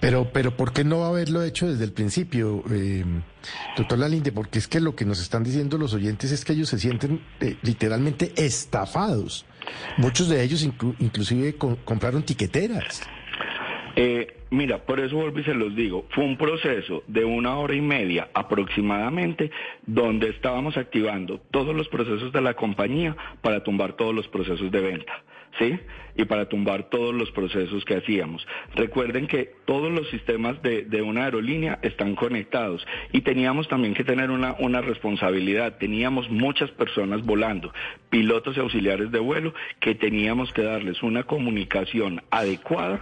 Pero, 0.00 0.30
pero, 0.32 0.56
¿por 0.56 0.72
qué 0.72 0.84
no 0.84 1.04
haberlo 1.04 1.42
hecho 1.42 1.68
desde 1.68 1.84
el 1.84 1.92
principio, 1.92 2.62
eh, 2.70 3.04
doctor 3.76 3.98
Lalinde? 3.98 4.30
Porque 4.30 4.58
es 4.60 4.68
que 4.68 4.80
lo 4.80 4.94
que 4.94 5.04
nos 5.04 5.20
están 5.20 5.42
diciendo 5.42 5.76
los 5.76 5.94
oyentes 5.94 6.30
es 6.30 6.44
que 6.44 6.52
ellos 6.52 6.68
se 6.68 6.78
sienten 6.78 7.20
eh, 7.40 7.56
literalmente 7.62 8.32
estafados. 8.36 9.44
Muchos 9.96 10.28
de 10.28 10.42
ellos 10.42 10.62
inclu 10.62 10.94
inclusive 10.98 11.56
compraron 11.84 12.22
tiqueteras. 12.22 13.02
Eh, 13.96 14.44
mira, 14.50 14.78
por 14.84 15.00
eso 15.00 15.16
vuelvo 15.16 15.40
y 15.40 15.44
se 15.44 15.54
los 15.54 15.74
digo, 15.74 16.06
fue 16.10 16.24
un 16.24 16.36
proceso 16.36 17.02
de 17.08 17.24
una 17.24 17.58
hora 17.58 17.74
y 17.74 17.80
media 17.80 18.28
aproximadamente 18.32 19.50
donde 19.86 20.28
estábamos 20.28 20.76
activando 20.76 21.40
todos 21.50 21.74
los 21.74 21.88
procesos 21.88 22.32
de 22.32 22.40
la 22.40 22.54
compañía 22.54 23.16
para 23.40 23.64
tumbar 23.64 23.94
todos 23.94 24.14
los 24.14 24.28
procesos 24.28 24.70
de 24.70 24.80
venta. 24.80 25.24
¿Sí? 25.58 25.78
Y 26.16 26.24
para 26.24 26.48
tumbar 26.48 26.90
todos 26.90 27.14
los 27.14 27.30
procesos 27.30 27.84
que 27.84 27.96
hacíamos. 27.96 28.46
Recuerden 28.74 29.28
que 29.28 29.52
todos 29.64 29.92
los 29.92 30.08
sistemas 30.10 30.60
de, 30.62 30.82
de, 30.82 31.00
una 31.00 31.24
aerolínea 31.24 31.78
están 31.82 32.16
conectados 32.16 32.84
y 33.12 33.20
teníamos 33.20 33.68
también 33.68 33.94
que 33.94 34.02
tener 34.02 34.30
una, 34.30 34.56
una 34.58 34.80
responsabilidad. 34.80 35.78
Teníamos 35.78 36.28
muchas 36.28 36.70
personas 36.72 37.24
volando, 37.24 37.72
pilotos 38.10 38.56
y 38.56 38.60
auxiliares 38.60 39.12
de 39.12 39.20
vuelo, 39.20 39.54
que 39.80 39.94
teníamos 39.94 40.52
que 40.52 40.62
darles 40.62 41.02
una 41.02 41.22
comunicación 41.22 42.22
adecuada 42.30 43.00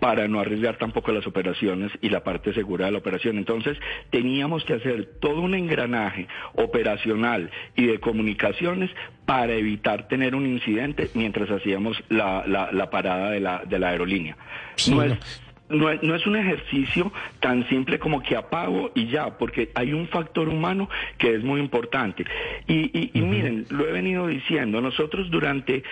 para 0.00 0.28
no 0.28 0.40
arriesgar 0.40 0.76
tampoco 0.76 1.12
las 1.12 1.26
operaciones 1.26 1.90
y 2.00 2.10
la 2.10 2.22
parte 2.22 2.52
segura 2.52 2.86
de 2.86 2.92
la 2.92 2.98
operación. 2.98 3.38
Entonces, 3.38 3.78
teníamos 4.10 4.64
que 4.64 4.74
hacer 4.74 5.06
todo 5.20 5.40
un 5.40 5.54
engranaje 5.54 6.28
operacional 6.54 7.50
y 7.76 7.86
de 7.86 8.00
comunicaciones 8.00 8.90
para 9.24 9.54
evitar 9.54 10.08
tener 10.08 10.34
un 10.34 10.46
incidente 10.46 11.10
mientras 11.14 11.50
hacíamos 11.50 12.02
la, 12.08 12.44
la, 12.46 12.70
la 12.72 12.90
parada 12.90 13.30
de 13.30 13.40
la, 13.40 13.62
de 13.64 13.78
la 13.78 13.88
aerolínea. 13.88 14.36
Sí, 14.76 14.90
no, 14.90 14.96
no. 14.96 15.14
es, 15.14 15.43
no, 15.74 15.90
es, 15.90 16.02
no 16.02 16.14
es 16.14 16.26
un 16.26 16.36
ejercicio 16.36 17.12
tan 17.40 17.68
simple 17.68 17.98
como 17.98 18.22
que 18.22 18.36
apago 18.36 18.90
y 18.94 19.06
ya, 19.06 19.38
porque 19.38 19.70
hay 19.74 19.92
un 19.92 20.08
factor 20.08 20.48
humano 20.48 20.88
que 21.18 21.34
es 21.34 21.42
muy 21.42 21.60
importante. 21.60 22.24
Y, 22.66 22.90
y, 22.98 23.10
y 23.14 23.22
miren, 23.22 23.66
lo 23.70 23.86
he 23.88 23.92
venido 23.92 24.26
diciendo, 24.26 24.80
nosotros 24.80 25.30
durante 25.30 25.82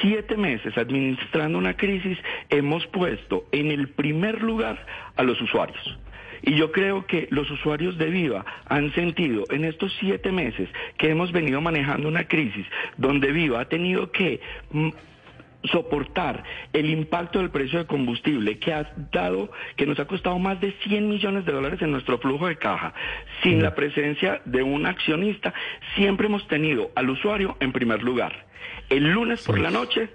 siete 0.00 0.36
meses 0.36 0.76
administrando 0.76 1.58
una 1.58 1.76
crisis 1.76 2.18
hemos 2.48 2.86
puesto 2.86 3.46
en 3.52 3.70
el 3.70 3.88
primer 3.88 4.42
lugar 4.42 4.84
a 5.16 5.22
los 5.22 5.40
usuarios. 5.40 5.98
Y 6.42 6.54
yo 6.54 6.70
creo 6.70 7.06
que 7.06 7.26
los 7.30 7.50
usuarios 7.50 7.98
de 7.98 8.10
Viva 8.10 8.44
han 8.68 8.92
sentido 8.94 9.44
en 9.50 9.64
estos 9.64 9.92
siete 9.98 10.30
meses 10.30 10.68
que 10.96 11.10
hemos 11.10 11.32
venido 11.32 11.60
manejando 11.60 12.08
una 12.08 12.28
crisis 12.28 12.66
donde 12.96 13.32
Viva 13.32 13.60
ha 13.60 13.68
tenido 13.68 14.12
que 14.12 14.40
soportar 15.68 16.44
el 16.72 16.90
impacto 16.90 17.38
del 17.38 17.50
precio 17.50 17.78
de 17.78 17.86
combustible 17.86 18.58
que 18.58 18.72
ha 18.72 18.92
dado, 19.12 19.50
que 19.76 19.86
nos 19.86 19.98
ha 19.98 20.06
costado 20.06 20.38
más 20.38 20.60
de 20.60 20.72
100 20.84 21.08
millones 21.08 21.44
de 21.44 21.52
dólares 21.52 21.80
en 21.82 21.92
nuestro 21.92 22.18
flujo 22.18 22.46
de 22.46 22.56
caja, 22.56 22.94
sin 23.42 23.62
la 23.62 23.74
presencia 23.74 24.40
de 24.44 24.62
un 24.62 24.86
accionista, 24.86 25.52
siempre 25.94 26.26
hemos 26.26 26.46
tenido 26.48 26.90
al 26.94 27.10
usuario 27.10 27.56
en 27.60 27.72
primer 27.72 28.02
lugar. 28.02 28.46
El 28.88 29.12
lunes 29.12 29.42
por 29.44 29.58
la 29.58 29.70
noche 29.70 30.08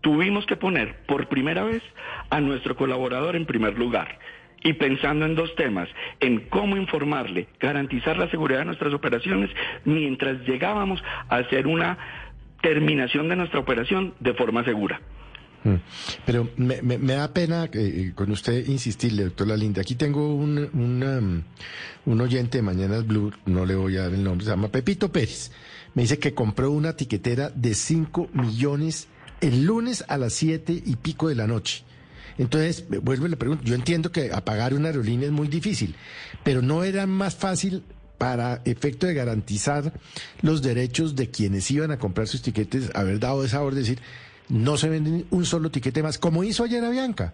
tuvimos 0.00 0.46
que 0.46 0.56
poner 0.56 0.96
por 1.06 1.28
primera 1.28 1.64
vez 1.64 1.82
a 2.30 2.40
nuestro 2.40 2.76
colaborador 2.76 3.36
en 3.36 3.46
primer 3.46 3.78
lugar. 3.78 4.18
Y 4.62 4.74
pensando 4.74 5.24
en 5.24 5.34
dos 5.34 5.54
temas, 5.54 5.88
en 6.20 6.40
cómo 6.50 6.76
informarle, 6.76 7.48
garantizar 7.58 8.18
la 8.18 8.28
seguridad 8.28 8.58
de 8.60 8.66
nuestras 8.66 8.92
operaciones 8.92 9.48
mientras 9.84 10.40
llegábamos 10.46 11.02
a 11.30 11.36
hacer 11.36 11.66
una 11.66 11.96
terminación 12.62 13.28
de 13.28 13.36
nuestra 13.36 13.60
operación 13.60 14.14
de 14.20 14.34
forma 14.34 14.64
segura. 14.64 15.00
Pero 16.24 16.48
me, 16.56 16.80
me, 16.80 17.14
da 17.14 17.34
pena 17.34 17.68
eh, 17.72 18.12
con 18.14 18.30
usted 18.30 18.66
insistirle, 18.66 19.24
doctor 19.24 19.46
Lalinde. 19.46 19.80
Aquí 19.80 19.94
tengo 19.94 20.34
un, 20.34 20.70
una, 20.72 21.20
un 22.06 22.20
oyente 22.20 22.58
de 22.58 22.62
Mañanas 22.62 23.06
Blue, 23.06 23.30
no 23.44 23.66
le 23.66 23.74
voy 23.74 23.98
a 23.98 24.02
dar 24.04 24.14
el 24.14 24.24
nombre, 24.24 24.44
se 24.44 24.50
llama 24.52 24.68
Pepito 24.68 25.12
Pérez. 25.12 25.52
Me 25.94 26.02
dice 26.02 26.18
que 26.18 26.32
compró 26.32 26.70
una 26.70 26.96
tiquetera 26.96 27.50
de 27.50 27.74
5 27.74 28.30
millones 28.32 29.08
el 29.40 29.64
lunes 29.64 30.04
a 30.08 30.16
las 30.16 30.32
7 30.34 30.82
y 30.84 30.96
pico 30.96 31.28
de 31.28 31.34
la 31.34 31.46
noche. 31.46 31.84
Entonces, 32.38 32.86
vuelvo 33.02 33.26
y 33.26 33.30
le 33.30 33.36
pregunto, 33.36 33.64
yo 33.64 33.74
entiendo 33.74 34.12
que 34.12 34.30
apagar 34.32 34.72
una 34.72 34.88
aerolínea 34.88 35.26
es 35.26 35.32
muy 35.32 35.48
difícil, 35.48 35.94
pero 36.42 36.62
¿no 36.62 36.84
era 36.84 37.06
más 37.06 37.36
fácil 37.36 37.82
para 38.20 38.60
efecto 38.66 39.06
de 39.06 39.14
garantizar 39.14 39.94
los 40.42 40.60
derechos 40.60 41.16
de 41.16 41.30
quienes 41.30 41.70
iban 41.70 41.90
a 41.90 41.98
comprar 41.98 42.28
sus 42.28 42.42
tiquetes, 42.42 42.90
haber 42.94 43.18
dado 43.18 43.42
esa 43.46 43.62
orden, 43.62 43.80
decir, 43.80 43.98
no 44.50 44.76
se 44.76 44.90
vende 44.90 45.24
un 45.30 45.46
solo 45.46 45.70
tiquete 45.70 46.02
más, 46.02 46.18
como 46.18 46.44
hizo 46.44 46.62
ayer 46.62 46.84
Avianca. 46.84 47.32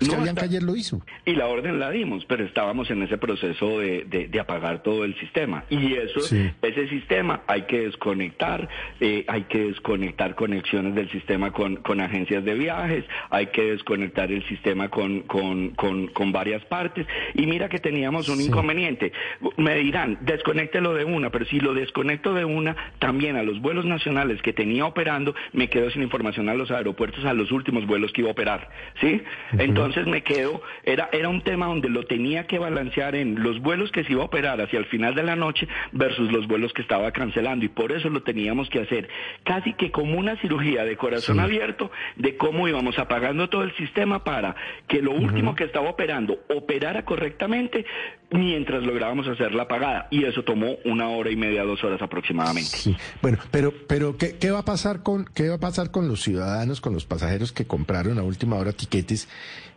Es 0.00 0.08
que 0.08 0.16
no, 0.16 0.24
ayer 0.40 0.62
lo 0.62 0.76
hizo. 0.76 1.00
Y 1.24 1.34
la 1.34 1.46
orden 1.46 1.78
la 1.78 1.90
dimos, 1.90 2.24
pero 2.26 2.44
estábamos 2.44 2.90
en 2.90 3.02
ese 3.02 3.18
proceso 3.18 3.78
de, 3.78 4.04
de, 4.04 4.28
de 4.28 4.40
apagar 4.40 4.82
todo 4.82 5.04
el 5.04 5.18
sistema. 5.18 5.64
Y 5.70 5.94
eso, 5.94 6.20
sí. 6.20 6.50
ese 6.62 6.88
sistema 6.88 7.42
hay 7.46 7.62
que 7.62 7.80
desconectar, 7.86 8.68
eh, 9.00 9.24
hay 9.28 9.42
que 9.44 9.66
desconectar 9.66 10.34
conexiones 10.34 10.94
del 10.94 11.10
sistema 11.10 11.52
con, 11.52 11.76
con, 11.76 12.00
agencias 12.00 12.44
de 12.44 12.54
viajes, 12.54 13.04
hay 13.30 13.46
que 13.46 13.62
desconectar 13.72 14.30
el 14.30 14.46
sistema 14.48 14.88
con, 14.88 15.22
con, 15.22 15.70
con, 15.70 16.08
con 16.08 16.32
varias 16.32 16.64
partes. 16.64 17.06
Y 17.34 17.46
mira 17.46 17.68
que 17.68 17.78
teníamos 17.78 18.28
un 18.28 18.38
sí. 18.38 18.46
inconveniente. 18.46 19.12
Me 19.56 19.76
dirán, 19.76 20.18
desconéctelo 20.22 20.94
de 20.94 21.04
una, 21.04 21.30
pero 21.30 21.44
si 21.46 21.60
lo 21.60 21.74
desconecto 21.74 22.34
de 22.34 22.44
una, 22.44 22.76
también 22.98 23.36
a 23.36 23.42
los 23.42 23.60
vuelos 23.60 23.84
nacionales 23.84 24.42
que 24.42 24.52
tenía 24.52 24.86
operando, 24.86 25.34
me 25.52 25.68
quedo 25.68 25.90
sin 25.90 26.02
información 26.02 26.48
a 26.48 26.54
los 26.54 26.70
aeropuertos, 26.70 27.24
a 27.24 27.32
los 27.32 27.52
últimos 27.52 27.86
vuelos 27.86 28.12
que 28.12 28.22
iba 28.22 28.30
a 28.30 28.32
operar. 28.32 28.68
¿Sí? 29.00 29.22
Entonces, 29.58 29.83
entonces 29.86 30.10
me 30.10 30.22
quedo, 30.22 30.62
era, 30.82 31.08
era 31.12 31.28
un 31.28 31.42
tema 31.42 31.66
donde 31.66 31.88
lo 31.88 32.04
tenía 32.04 32.46
que 32.46 32.58
balancear 32.58 33.14
en 33.14 33.42
los 33.42 33.60
vuelos 33.60 33.90
que 33.90 34.04
se 34.04 34.12
iba 34.12 34.22
a 34.22 34.26
operar 34.26 34.60
hacia 34.60 34.78
el 34.78 34.86
final 34.86 35.14
de 35.14 35.22
la 35.22 35.36
noche 35.36 35.68
versus 35.92 36.30
los 36.32 36.46
vuelos 36.46 36.72
que 36.72 36.82
estaba 36.82 37.10
cancelando 37.12 37.64
y 37.64 37.68
por 37.68 37.92
eso 37.92 38.08
lo 38.08 38.22
teníamos 38.22 38.68
que 38.70 38.80
hacer 38.80 39.08
casi 39.44 39.74
que 39.74 39.90
como 39.90 40.18
una 40.18 40.36
cirugía 40.40 40.84
de 40.84 40.96
corazón 40.96 41.36
sí. 41.36 41.42
abierto 41.42 41.90
de 42.16 42.36
cómo 42.36 42.68
íbamos 42.68 42.98
apagando 42.98 43.48
todo 43.48 43.62
el 43.62 43.74
sistema 43.76 44.24
para 44.24 44.56
que 44.88 45.02
lo 45.02 45.12
último 45.12 45.50
uh 45.50 45.54
-huh. 45.54 45.56
que 45.56 45.64
estaba 45.64 45.90
operando 45.90 46.38
operara 46.48 47.04
correctamente 47.04 47.84
mientras 48.30 48.82
lográbamos 48.82 49.28
hacer 49.28 49.54
la 49.54 49.64
apagada 49.64 50.08
y 50.10 50.24
eso 50.24 50.42
tomó 50.42 50.76
una 50.84 51.08
hora 51.08 51.30
y 51.30 51.36
media, 51.36 51.62
dos 51.62 51.82
horas 51.84 52.02
aproximadamente. 52.02 52.70
Sí. 52.70 52.96
Bueno, 53.22 53.38
pero, 53.50 53.72
pero 53.86 54.16
¿qué, 54.16 54.36
¿qué, 54.38 54.50
va 54.50 54.60
a 54.60 54.64
pasar 54.64 55.02
con, 55.02 55.24
qué 55.24 55.48
va 55.48 55.56
a 55.56 55.60
pasar 55.60 55.90
con 55.90 56.08
los 56.08 56.22
ciudadanos, 56.22 56.80
con 56.80 56.92
los 56.92 57.04
pasajeros 57.04 57.52
que 57.52 57.66
compraron 57.66 58.18
a 58.18 58.22
última 58.22 58.56
hora 58.56 58.72
tiquetes 58.72 59.28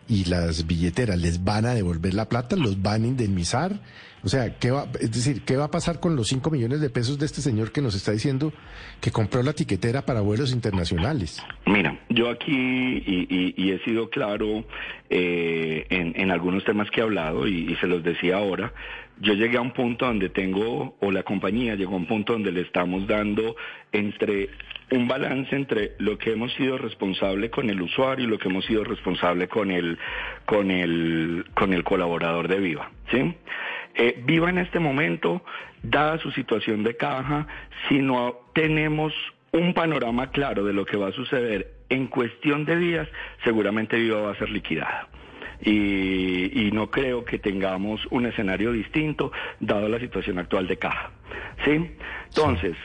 y 0.07 0.25
las 0.25 0.67
billeteras? 0.67 1.17
¿Les 1.17 1.43
van 1.43 1.65
a 1.65 1.73
devolver 1.73 2.13
la 2.13 2.29
plata? 2.29 2.55
¿Los 2.55 2.81
van 2.81 3.03
a 3.03 3.07
indemnizar? 3.07 3.79
O 4.23 4.29
sea, 4.29 4.57
¿qué 4.57 4.71
va, 4.71 4.87
es 4.99 5.11
decir, 5.11 5.43
¿qué 5.43 5.55
va 5.55 5.65
a 5.65 5.71
pasar 5.71 5.99
con 5.99 6.15
los 6.15 6.27
5 6.27 6.49
millones 6.49 6.81
de 6.81 6.89
pesos 6.89 7.19
de 7.19 7.25
este 7.25 7.41
señor 7.41 7.71
que 7.71 7.81
nos 7.81 7.95
está 7.95 8.11
diciendo 8.11 8.51
que 8.99 9.11
compró 9.11 9.43
la 9.43 9.53
tiquetera 9.53 10.01
para 10.01 10.21
vuelos 10.21 10.51
internacionales? 10.51 11.41
Mira, 11.65 11.99
yo 12.09 12.29
aquí, 12.29 12.51
y, 12.51 13.27
y, 13.29 13.53
y 13.55 13.71
he 13.71 13.79
sido 13.85 14.09
claro 14.09 14.65
eh, 15.09 15.85
en, 15.89 16.19
en, 16.19 16.31
algunos 16.31 16.65
temas 16.65 16.89
que 16.89 16.99
he 16.99 17.03
hablado, 17.03 17.47
y, 17.47 17.71
y 17.71 17.75
se 17.75 17.87
los 17.87 18.03
decía 18.03 18.37
ahora, 18.37 18.73
yo 19.19 19.33
llegué 19.33 19.57
a 19.57 19.61
un 19.61 19.71
punto 19.71 20.05
donde 20.05 20.29
tengo, 20.29 20.95
o 20.99 21.11
la 21.11 21.23
compañía 21.23 21.75
llegó 21.75 21.93
a 21.93 21.97
un 21.97 22.05
punto 22.05 22.33
donde 22.33 22.51
le 22.51 22.61
estamos 22.61 23.07
dando 23.07 23.55
entre 23.91 24.49
un 24.91 25.07
balance 25.07 25.53
entre 25.55 25.93
lo 25.99 26.17
que 26.17 26.31
hemos 26.31 26.53
sido 26.53 26.77
responsable 26.77 27.49
con 27.49 27.69
el 27.69 27.81
usuario 27.81 28.25
y 28.25 28.29
lo 28.29 28.37
que 28.37 28.47
hemos 28.47 28.65
sido 28.65 28.83
responsable 28.83 29.47
con 29.47 29.71
el, 29.71 29.97
con 30.45 30.71
el, 30.71 31.45
con 31.53 31.73
el 31.73 31.83
colaborador 31.83 32.47
de 32.47 32.59
Viva, 32.59 32.91
¿sí? 33.11 33.35
Eh, 33.95 34.21
Viva 34.25 34.49
en 34.49 34.59
este 34.59 34.79
momento, 34.79 35.43
dada 35.81 36.19
su 36.19 36.31
situación 36.31 36.83
de 36.83 36.95
caja, 36.95 37.47
si 37.89 37.99
no 37.99 38.39
tenemos 38.53 39.13
un 39.51 39.73
panorama 39.73 40.29
claro 40.31 40.63
de 40.63 40.73
lo 40.73 40.85
que 40.85 40.97
va 40.97 41.07
a 41.07 41.11
suceder 41.11 41.73
en 41.89 42.07
cuestión 42.07 42.65
de 42.65 42.77
días, 42.77 43.07
seguramente 43.43 43.97
Viva 43.97 44.21
va 44.21 44.31
a 44.31 44.35
ser 44.35 44.49
liquidada. 44.49 45.07
Y, 45.61 46.69
no 46.73 46.91
creo 46.91 47.25
que 47.25 47.39
tengamos 47.39 48.01
un 48.11 48.27
escenario 48.27 48.71
distinto 48.71 49.31
dado 49.59 49.89
la 49.89 49.99
situación 49.99 50.37
actual 50.37 50.67
de 50.67 50.77
caja. 50.77 51.11
¿Sí? 51.65 51.91
Entonces, 52.27 52.75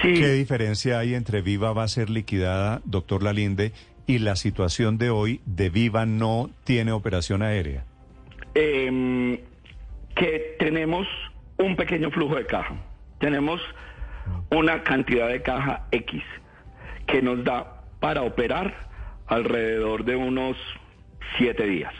sí. 0.00 0.14
¿Qué 0.14 0.32
diferencia 0.32 0.98
hay 0.98 1.14
entre 1.14 1.42
Viva 1.42 1.72
va 1.72 1.82
a 1.82 1.88
ser 1.88 2.08
liquidada, 2.08 2.80
doctor 2.86 3.22
Lalinde, 3.22 3.72
y 4.06 4.20
la 4.20 4.36
situación 4.36 4.96
de 4.96 5.10
hoy 5.10 5.40
de 5.44 5.68
Viva 5.68 6.06
no 6.06 6.50
tiene 6.64 6.92
operación 6.92 7.42
aérea? 7.42 7.84
Em, 8.54 9.38
que 10.14 10.56
tenemos 10.58 11.06
un 11.58 11.76
pequeño 11.76 12.10
flujo 12.10 12.36
de 12.36 12.46
caja. 12.46 12.74
Tenemos 13.18 13.60
una 14.50 14.82
cantidad 14.82 15.28
de 15.28 15.42
caja 15.42 15.86
X 15.90 16.22
que 17.06 17.22
nos 17.22 17.44
da 17.44 17.82
para 18.00 18.22
operar 18.22 18.88
alrededor 19.26 20.04
de 20.04 20.16
unos 20.16 20.56
siete 21.38 21.66
días. 21.66 21.92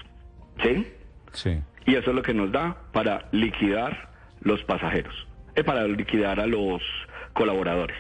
¿Sí? 0.61 0.93
Sí. 1.33 1.61
Y 1.87 1.95
eso 1.95 2.11
es 2.11 2.17
lo 2.17 2.23
que 2.23 2.35
nos 2.35 2.53
da 2.53 2.77
para 2.93 3.29
liquidar 3.33 4.11
los 4.41 4.63
pasajeros, 4.65 5.27
eh, 5.55 5.65
para 5.65 5.87
liquidar 5.87 6.41
a 6.41 6.47
los 6.47 6.83
colaboradores. 7.33 7.97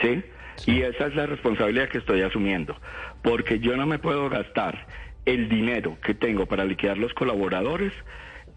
¿Sí? 0.00 0.22
Y 0.66 0.82
esa 0.82 1.06
es 1.06 1.14
la 1.14 1.26
responsabilidad 1.26 1.88
que 1.88 1.98
estoy 1.98 2.22
asumiendo, 2.22 2.76
porque 3.22 3.60
yo 3.60 3.76
no 3.76 3.86
me 3.86 3.98
puedo 3.98 4.28
gastar 4.28 4.86
el 5.26 5.48
dinero 5.48 5.98
que 6.02 6.14
tengo 6.14 6.46
para 6.46 6.64
liquidar 6.64 6.96
los 6.98 7.12
colaboradores 7.14 7.92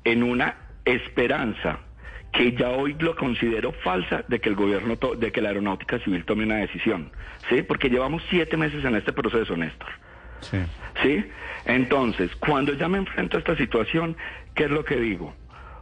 en 0.04 0.24
una 0.24 0.56
esperanza 0.86 1.80
que 2.32 2.54
ya 2.54 2.70
hoy 2.70 2.96
lo 3.00 3.16
considero 3.16 3.72
falsa 3.84 4.24
de 4.28 4.40
que 4.40 4.50
el 4.50 4.56
gobierno, 4.56 4.98
de 5.18 5.32
que 5.32 5.42
la 5.42 5.50
aeronáutica 5.50 6.00
civil 6.00 6.26
tome 6.26 6.44
una 6.44 6.58
decisión, 6.58 7.12
¿sí? 7.50 7.64
Porque 7.64 7.90
llevamos 7.90 8.24
siete 8.30 8.56
meses 8.56 8.86
en 8.86 8.96
este 8.96 9.12
proceso, 9.12 9.58
Néstor. 9.58 9.90
Sí. 10.42 10.58
¿Sí? 11.04 11.26
Entonces, 11.66 12.32
cuando 12.38 12.74
ya 12.74 12.88
me 12.88 12.98
enfrento 12.98 13.38
a 13.38 13.40
esta 13.40 13.56
situación, 13.56 14.18
¿qué 14.56 14.66
es 14.66 14.72
lo 14.72 14.84
que 14.84 14.98
digo? 14.98 15.34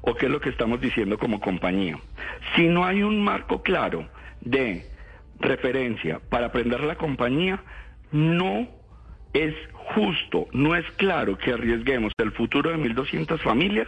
¿O 0.01 0.15
qué 0.15 0.25
es 0.25 0.31
lo 0.31 0.39
que 0.39 0.49
estamos 0.49 0.79
diciendo 0.81 1.17
como 1.17 1.39
compañía? 1.39 1.97
Si 2.55 2.67
no 2.67 2.85
hay 2.85 3.03
un 3.03 3.23
marco 3.23 3.61
claro 3.61 4.07
de 4.41 4.89
referencia 5.39 6.19
para 6.29 6.47
aprender 6.47 6.81
la 6.81 6.95
compañía, 6.95 7.61
no 8.11 8.67
es 9.33 9.53
justo, 9.73 10.47
no 10.51 10.75
es 10.75 10.85
claro 10.97 11.37
que 11.37 11.53
arriesguemos 11.53 12.11
el 12.17 12.31
futuro 12.31 12.69
de 12.69 12.77
1.200 12.77 13.39
familias 13.39 13.87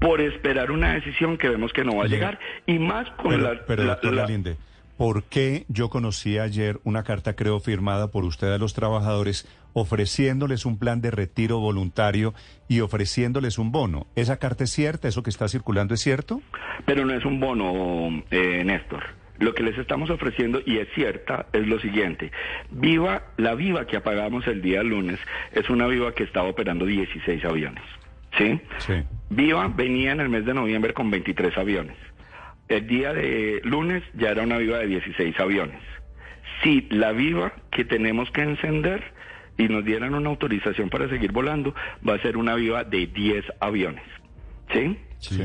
por 0.00 0.20
esperar 0.20 0.70
una 0.70 0.94
decisión 0.94 1.38
que 1.38 1.48
vemos 1.48 1.72
que 1.72 1.84
no 1.84 1.96
va 1.96 2.04
a 2.04 2.08
llegar 2.08 2.38
y 2.66 2.78
más 2.78 3.08
con 3.12 3.42
la, 3.42 3.64
pero, 3.66 3.96
¿por 4.96 5.24
qué 5.24 5.64
yo 5.68 5.90
conocí 5.90 6.38
ayer 6.38 6.78
una 6.84 7.02
carta, 7.02 7.36
creo, 7.36 7.60
firmada 7.60 8.10
por 8.10 8.24
usted 8.24 8.52
a 8.52 8.58
los 8.58 8.74
trabajadores 8.74 9.46
ofreciéndoles 9.72 10.64
un 10.64 10.78
plan 10.78 11.00
de 11.00 11.10
retiro 11.10 11.58
voluntario 11.58 12.34
y 12.68 12.80
ofreciéndoles 12.80 13.58
un 13.58 13.72
bono? 13.72 14.06
¿Esa 14.16 14.38
carta 14.38 14.64
es 14.64 14.70
cierta? 14.70 15.08
¿Eso 15.08 15.22
que 15.22 15.30
está 15.30 15.48
circulando 15.48 15.94
es 15.94 16.00
cierto? 16.00 16.40
Pero 16.84 17.04
no 17.04 17.14
es 17.14 17.24
un 17.24 17.40
bono, 17.40 18.22
eh, 18.30 18.62
Néstor. 18.64 19.04
Lo 19.38 19.54
que 19.54 19.62
les 19.62 19.76
estamos 19.76 20.08
ofreciendo, 20.08 20.60
y 20.64 20.78
es 20.78 20.88
cierta, 20.94 21.46
es 21.52 21.66
lo 21.66 21.78
siguiente. 21.78 22.32
Viva, 22.70 23.24
la 23.36 23.54
Viva 23.54 23.86
que 23.86 23.98
apagamos 23.98 24.46
el 24.46 24.62
día 24.62 24.82
lunes, 24.82 25.20
es 25.52 25.68
una 25.68 25.86
Viva 25.86 26.12
que 26.12 26.24
estaba 26.24 26.48
operando 26.48 26.86
16 26.86 27.44
aviones. 27.44 27.84
¿Sí? 28.38 28.60
Sí. 28.78 28.94
Viva 29.28 29.68
venía 29.68 30.12
en 30.12 30.20
el 30.20 30.28
mes 30.28 30.46
de 30.46 30.54
noviembre 30.54 30.94
con 30.94 31.10
23 31.10 31.56
aviones. 31.58 31.96
El 32.68 32.86
día 32.86 33.12
de 33.12 33.60
lunes 33.64 34.02
ya 34.14 34.30
era 34.30 34.42
una 34.42 34.58
Viva 34.58 34.78
de 34.78 34.86
16 34.86 35.38
aviones. 35.38 35.80
Si 36.62 36.86
la 36.90 37.12
Viva 37.12 37.52
que 37.70 37.84
tenemos 37.84 38.30
que 38.30 38.42
encender 38.42 39.02
y 39.58 39.68
nos 39.68 39.84
dieran 39.84 40.14
una 40.14 40.30
autorización 40.30 40.90
para 40.90 41.08
seguir 41.08 41.32
volando, 41.32 41.74
va 42.06 42.14
a 42.14 42.18
ser 42.22 42.36
una 42.36 42.54
Viva 42.54 42.84
de 42.84 43.06
10 43.06 43.44
aviones. 43.60 44.04
¿Sí? 44.72 44.98
Sí. 45.18 45.42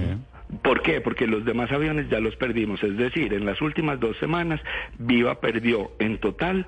¿Por 0.64 0.82
qué? 0.82 1.00
Porque 1.00 1.28
los 1.28 1.46
demás 1.46 1.72
aviones 1.72 2.10
ya 2.10 2.20
los 2.20 2.36
perdimos. 2.36 2.84
Es 2.84 2.98
decir, 2.98 3.34
en 3.34 3.46
las 3.46 3.62
últimas 3.62 4.00
dos 4.00 4.18
semanas, 4.18 4.60
Viva 4.98 5.40
perdió 5.40 5.92
en 6.00 6.18
total 6.18 6.66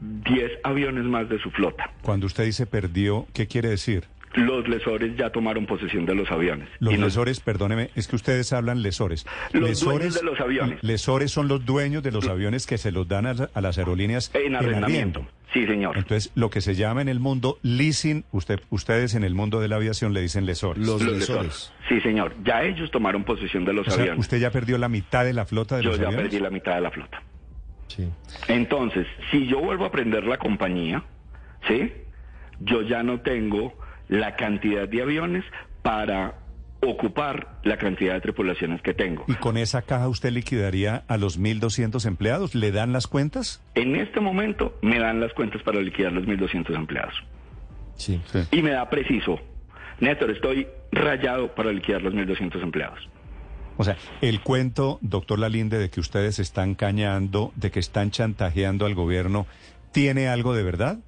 10 0.00 0.52
aviones 0.62 1.04
más 1.04 1.28
de 1.28 1.38
su 1.38 1.50
flota. 1.50 1.90
Cuando 2.02 2.26
usted 2.26 2.44
dice 2.44 2.66
perdió, 2.66 3.26
¿qué 3.34 3.46
quiere 3.46 3.70
decir? 3.70 4.04
Los 4.36 4.68
lesores 4.68 5.16
ya 5.16 5.30
tomaron 5.30 5.66
posesión 5.66 6.04
de 6.04 6.14
los 6.14 6.30
aviones. 6.30 6.68
Los 6.78 6.98
lesores, 6.98 7.40
perdóneme, 7.40 7.90
es 7.94 8.06
que 8.06 8.16
ustedes 8.16 8.52
hablan 8.52 8.82
lesores. 8.82 9.26
Los 9.52 9.68
lesores, 9.68 10.14
de 10.14 10.22
los 10.22 10.38
aviones. 10.40 10.82
Lesores 10.82 11.32
son 11.32 11.48
los 11.48 11.64
dueños 11.64 12.02
de 12.02 12.12
los 12.12 12.28
aviones 12.28 12.66
que 12.66 12.78
se 12.78 12.92
los 12.92 13.08
dan 13.08 13.26
a, 13.26 13.60
las 13.60 13.78
aerolíneas 13.78 14.30
en 14.34 14.54
arrendamiento. 14.54 15.26
sí, 15.52 15.66
señor. 15.66 15.96
Entonces, 15.96 16.30
lo 16.34 16.50
que 16.50 16.60
se 16.60 16.74
llama 16.74 17.00
en 17.00 17.08
el 17.08 17.18
mundo 17.18 17.58
leasing, 17.62 18.24
usted, 18.30 18.60
ustedes 18.70 19.14
en 19.14 19.24
el 19.24 19.34
mundo 19.34 19.60
de 19.60 19.68
la 19.68 19.76
aviación 19.76 20.12
le 20.12 20.20
dicen 20.20 20.44
lesores. 20.44 20.86
Los, 20.86 21.02
lesores. 21.02 21.72
Sí, 21.88 22.00
señor. 22.02 22.34
Ya 22.44 22.62
ellos 22.62 22.90
tomaron 22.90 23.24
posesión 23.24 23.64
de 23.64 23.72
los 23.72 23.88
aviones. 23.88 24.20
Usted 24.20 24.38
ya 24.38 24.50
perdió 24.50 24.76
la 24.76 24.88
mitad 24.88 25.24
de 25.24 25.32
la 25.32 25.46
flota 25.46 25.78
de 25.78 25.84
los 25.84 25.94
aviones. 25.94 26.14
Yo 26.14 26.22
ya 26.22 26.22
perdí 26.22 26.40
la 26.40 26.50
mitad 26.50 26.74
de 26.74 26.80
la 26.82 26.90
flota. 26.90 27.22
Sí. 27.88 28.08
Entonces, 28.48 29.06
si 29.30 29.46
yo 29.46 29.60
vuelvo 29.60 29.86
a 29.86 29.90
prender 29.90 30.24
la 30.24 30.36
compañía, 30.36 31.02
¿sí? 31.66 31.92
Yo 32.60 32.82
ya 32.82 33.02
no 33.02 33.20
tengo 33.20 33.74
la 34.08 34.36
cantidad 34.36 34.88
de 34.88 35.02
aviones 35.02 35.44
para 35.82 36.34
ocupar 36.80 37.58
la 37.64 37.78
cantidad 37.78 38.14
de 38.14 38.20
tripulaciones 38.20 38.80
que 38.82 38.94
tengo. 38.94 39.24
¿Y 39.28 39.34
con 39.34 39.56
esa 39.56 39.82
caja 39.82 40.08
usted 40.08 40.30
liquidaría 40.30 41.04
a 41.08 41.16
los 41.16 41.40
1.200 41.40 42.04
empleados? 42.06 42.54
¿Le 42.54 42.72
dan 42.72 42.92
las 42.92 43.06
cuentas? 43.06 43.62
En 43.74 43.96
este 43.96 44.20
momento 44.20 44.78
me 44.82 44.98
dan 44.98 45.20
las 45.20 45.32
cuentas 45.32 45.62
para 45.62 45.80
liquidar 45.80 46.12
los 46.12 46.24
1.200 46.24 46.74
empleados. 46.74 47.14
Sí, 47.96 48.20
Y 48.50 48.62
me 48.62 48.72
da 48.72 48.88
preciso. 48.90 49.38
Néstor, 50.00 50.30
estoy 50.30 50.66
rayado 50.92 51.54
para 51.54 51.72
liquidar 51.72 52.02
los 52.02 52.12
1.200 52.14 52.62
empleados. 52.62 53.08
O 53.78 53.84
sea, 53.84 53.96
el 54.20 54.40
cuento, 54.40 54.98
doctor 55.02 55.38
Lalinde, 55.38 55.78
de 55.78 55.90
que 55.90 56.00
ustedes 56.00 56.38
están 56.38 56.74
cañando, 56.74 57.52
de 57.56 57.70
que 57.70 57.80
están 57.80 58.10
chantajeando 58.10 58.86
al 58.86 58.94
gobierno, 58.94 59.46
¿tiene 59.92 60.28
algo 60.28 60.54
de 60.54 60.62
verdad? 60.62 60.98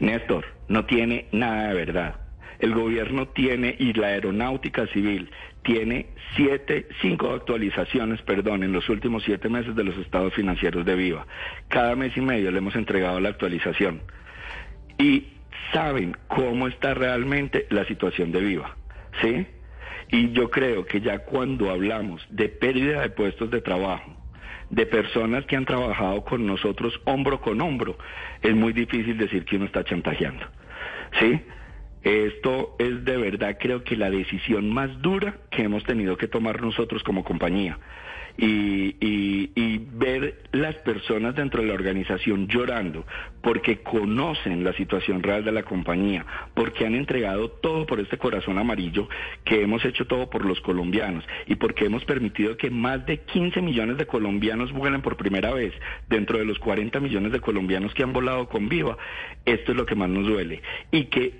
Néstor, 0.00 0.44
no 0.68 0.86
tiene 0.86 1.26
nada 1.32 1.68
de 1.68 1.74
verdad 1.74 2.23
el 2.58 2.74
gobierno 2.74 3.28
tiene 3.28 3.74
y 3.78 3.92
la 3.92 4.08
aeronáutica 4.08 4.86
civil 4.88 5.30
tiene 5.62 6.06
siete, 6.36 6.86
cinco 7.00 7.32
actualizaciones, 7.32 8.20
perdón, 8.22 8.62
en 8.62 8.72
los 8.72 8.88
últimos 8.88 9.22
siete 9.24 9.48
meses 9.48 9.74
de 9.74 9.84
los 9.84 9.96
estados 9.98 10.34
financieros 10.34 10.84
de 10.84 10.94
Viva. 10.94 11.26
Cada 11.68 11.96
mes 11.96 12.16
y 12.16 12.20
medio 12.20 12.50
le 12.50 12.58
hemos 12.58 12.76
entregado 12.76 13.18
la 13.20 13.30
actualización. 13.30 14.02
Y 14.98 15.28
saben 15.72 16.16
cómo 16.28 16.68
está 16.68 16.94
realmente 16.94 17.66
la 17.70 17.84
situación 17.86 18.30
de 18.30 18.40
Viva, 18.40 18.76
¿sí? 19.22 19.46
Y 20.10 20.32
yo 20.32 20.50
creo 20.50 20.84
que 20.84 21.00
ya 21.00 21.20
cuando 21.20 21.70
hablamos 21.70 22.24
de 22.30 22.48
pérdida 22.48 23.00
de 23.00 23.10
puestos 23.10 23.50
de 23.50 23.60
trabajo, 23.60 24.14
de 24.70 24.86
personas 24.86 25.44
que 25.46 25.56
han 25.56 25.64
trabajado 25.64 26.24
con 26.24 26.46
nosotros 26.46 27.00
hombro 27.04 27.40
con 27.40 27.60
hombro, 27.60 27.96
es 28.42 28.54
muy 28.54 28.72
difícil 28.72 29.16
decir 29.16 29.44
que 29.44 29.56
uno 29.56 29.66
está 29.66 29.84
chantajeando, 29.84 30.46
¿sí? 31.18 31.40
Esto 32.04 32.76
es 32.78 33.02
de 33.04 33.16
verdad 33.16 33.56
creo 33.58 33.82
que 33.82 33.96
la 33.96 34.10
decisión 34.10 34.70
más 34.70 35.00
dura 35.00 35.38
que 35.50 35.62
hemos 35.62 35.84
tenido 35.84 36.18
que 36.18 36.28
tomar 36.28 36.60
nosotros 36.60 37.02
como 37.02 37.24
compañía. 37.24 37.78
Y, 38.36 38.96
y, 39.00 39.78
ver 39.96 40.42
las 40.50 40.74
personas 40.78 41.36
dentro 41.36 41.62
de 41.62 41.68
la 41.68 41.74
organización 41.74 42.48
llorando 42.48 43.06
porque 43.40 43.78
conocen 43.78 44.64
la 44.64 44.72
situación 44.72 45.22
real 45.22 45.44
de 45.44 45.52
la 45.52 45.62
compañía, 45.62 46.26
porque 46.52 46.84
han 46.84 46.96
entregado 46.96 47.48
todo 47.48 47.86
por 47.86 48.00
este 48.00 48.18
corazón 48.18 48.58
amarillo, 48.58 49.08
que 49.44 49.62
hemos 49.62 49.84
hecho 49.84 50.08
todo 50.08 50.28
por 50.30 50.44
los 50.44 50.60
colombianos 50.62 51.24
y 51.46 51.54
porque 51.54 51.84
hemos 51.84 52.04
permitido 52.04 52.56
que 52.56 52.70
más 52.70 53.06
de 53.06 53.18
15 53.18 53.62
millones 53.62 53.98
de 53.98 54.06
colombianos 54.06 54.72
vuelen 54.72 55.00
por 55.00 55.16
primera 55.16 55.52
vez 55.52 55.72
dentro 56.08 56.36
de 56.36 56.44
los 56.44 56.58
40 56.58 56.98
millones 56.98 57.30
de 57.30 57.40
colombianos 57.40 57.94
que 57.94 58.02
han 58.02 58.12
volado 58.12 58.48
con 58.48 58.68
Viva. 58.68 58.98
Esto 59.44 59.70
es 59.70 59.78
lo 59.78 59.86
que 59.86 59.94
más 59.94 60.08
nos 60.08 60.26
duele. 60.26 60.60
Y 60.90 61.04
que 61.04 61.34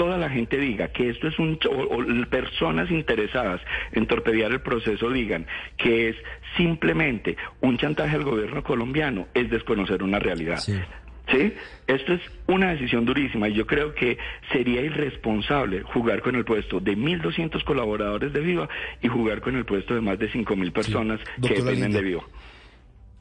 toda 0.00 0.16
la 0.16 0.30
gente 0.30 0.56
diga 0.56 0.88
que 0.88 1.10
esto 1.10 1.28
es 1.28 1.38
un 1.38 1.58
o, 1.68 2.30
personas 2.30 2.90
interesadas 2.90 3.60
en 3.92 4.06
torpedear 4.06 4.50
el 4.50 4.62
proceso 4.62 5.10
digan 5.10 5.46
que 5.76 6.08
es 6.08 6.16
simplemente 6.56 7.36
un 7.60 7.76
chantaje 7.76 8.16
al 8.16 8.24
gobierno 8.24 8.62
colombiano 8.62 9.26
es 9.34 9.50
desconocer 9.50 10.02
una 10.02 10.18
realidad. 10.18 10.56
¿Sí? 10.56 11.52
Esto 11.86 12.14
es 12.14 12.22
una 12.46 12.70
decisión 12.70 13.04
durísima 13.04 13.50
y 13.50 13.52
yo 13.52 13.66
creo 13.66 13.94
que 13.94 14.16
sería 14.50 14.80
irresponsable 14.80 15.82
jugar 15.82 16.22
con 16.22 16.34
el 16.34 16.46
puesto 16.46 16.80
de 16.80 16.96
1.200 16.96 17.62
colaboradores 17.62 18.32
de 18.32 18.40
Viva 18.40 18.70
y 19.02 19.08
jugar 19.08 19.42
con 19.42 19.54
el 19.54 19.66
puesto 19.66 19.94
de 19.94 20.00
más 20.00 20.18
de 20.18 20.30
5.000 20.30 20.72
personas 20.72 21.20
que 21.46 21.56
dependen 21.56 21.92
de 21.92 22.00
Viva. 22.00 22.22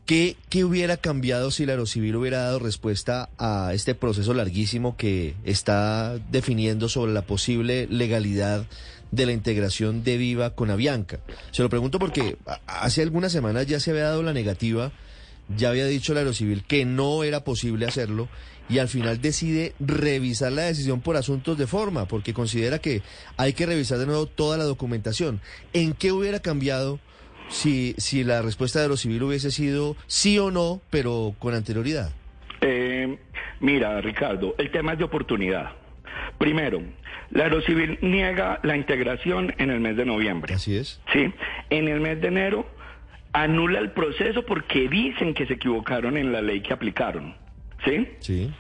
¿Qué, 0.10 0.38
¿Qué, 0.50 0.64
hubiera 0.64 0.98
cambiado 0.98 1.52
si 1.52 1.68
la 1.68 1.74
Aerocivil 1.74 2.16
hubiera 2.16 2.40
dado 2.40 2.58
respuesta 2.58 3.30
a 3.38 3.76
este 3.76 3.94
proceso 3.94 4.34
larguísimo 4.34 4.98
que 4.98 5.36
está 5.44 6.18
definiendo 6.32 6.90
sobre 6.90 7.14
la 7.14 7.22
posible 7.22 7.86
legalidad 7.92 8.66
de 9.12 9.28
la 9.28 9.34
integración 9.34 10.04
de 10.04 10.18
Viva 10.18 10.56
con 10.56 10.72
Avianca? 10.72 11.20
Se 11.52 11.62
lo 11.62 11.70
pregunto 11.70 12.00
porque 12.00 12.38
hace 12.66 13.04
algunas 13.04 13.32
semanas 13.32 13.68
ya 13.68 13.80
se 13.80 13.92
había 13.92 14.06
dado 14.06 14.24
la 14.24 14.34
negativa 14.34 14.92
ya 15.56 15.70
había 15.70 15.86
dicho 15.86 16.16
la 16.16 16.22
Aerocivil 16.22 16.64
que 16.64 16.86
no 16.86 17.24
era 17.24 17.44
posible 17.44 17.86
hacerlo 17.86 18.30
y 18.68 18.80
al 18.80 18.88
final 18.88 19.22
decide 19.22 19.76
revisar 19.80 20.52
la 20.52 20.64
decisión 20.64 21.02
por 21.02 21.18
asuntos 21.18 21.56
de 21.56 21.68
forma, 21.68 22.08
porque 22.08 22.34
considera 22.34 22.80
que 22.80 23.04
hay 23.38 23.54
que 23.54 23.68
revisar 23.68 24.00
de 24.00 24.08
nuevo 24.08 24.26
toda 24.26 24.58
la 24.58 24.64
documentación. 24.64 25.40
¿En 25.74 25.94
qué 25.94 26.12
hubiera 26.12 26.40
cambiado 26.40 27.00
si, 27.50 27.94
si 27.98 28.24
la 28.24 28.42
respuesta 28.42 28.80
de 28.80 28.86
Aerocivil 28.86 29.24
hubiese 29.24 29.52
sido 29.52 29.96
sí 30.08 30.40
o 30.40 30.52
no, 30.52 30.82
pero 30.90 31.36
con 31.40 31.54
anterioridad? 31.54 32.12
Eh, 32.62 33.18
mira, 33.60 34.00
Ricardo, 34.02 34.56
el 34.58 34.72
tema 34.72 34.94
es 34.94 35.00
de 35.00 35.06
oportunidad. 35.06 35.72
Primero, 36.38 36.82
la 37.32 37.46
Aerocivil 37.46 38.00
niega 38.02 38.60
la 38.64 38.76
integración 38.76 39.54
en 39.58 39.70
el 39.70 39.80
mes 39.80 39.98
de 39.98 40.06
noviembre. 40.06 40.54
Así 40.54 40.78
es. 40.78 41.02
Sí, 41.12 41.32
en 41.70 41.88
el 41.88 42.00
mes 42.00 42.22
de 42.22 42.28
enero 42.30 42.66
anula 43.34 43.80
el 43.80 43.92
proceso 43.92 44.46
porque 44.46 44.88
dicen 44.88 45.34
que 45.34 45.46
se 45.46 45.54
equivocaron 45.54 46.18
en 46.18 46.32
la 46.32 46.42
ley 46.42 46.62
que 46.62 46.74
aplicaron. 46.74 47.36
¿Sí? 47.86 48.08
Sí. 48.20 48.52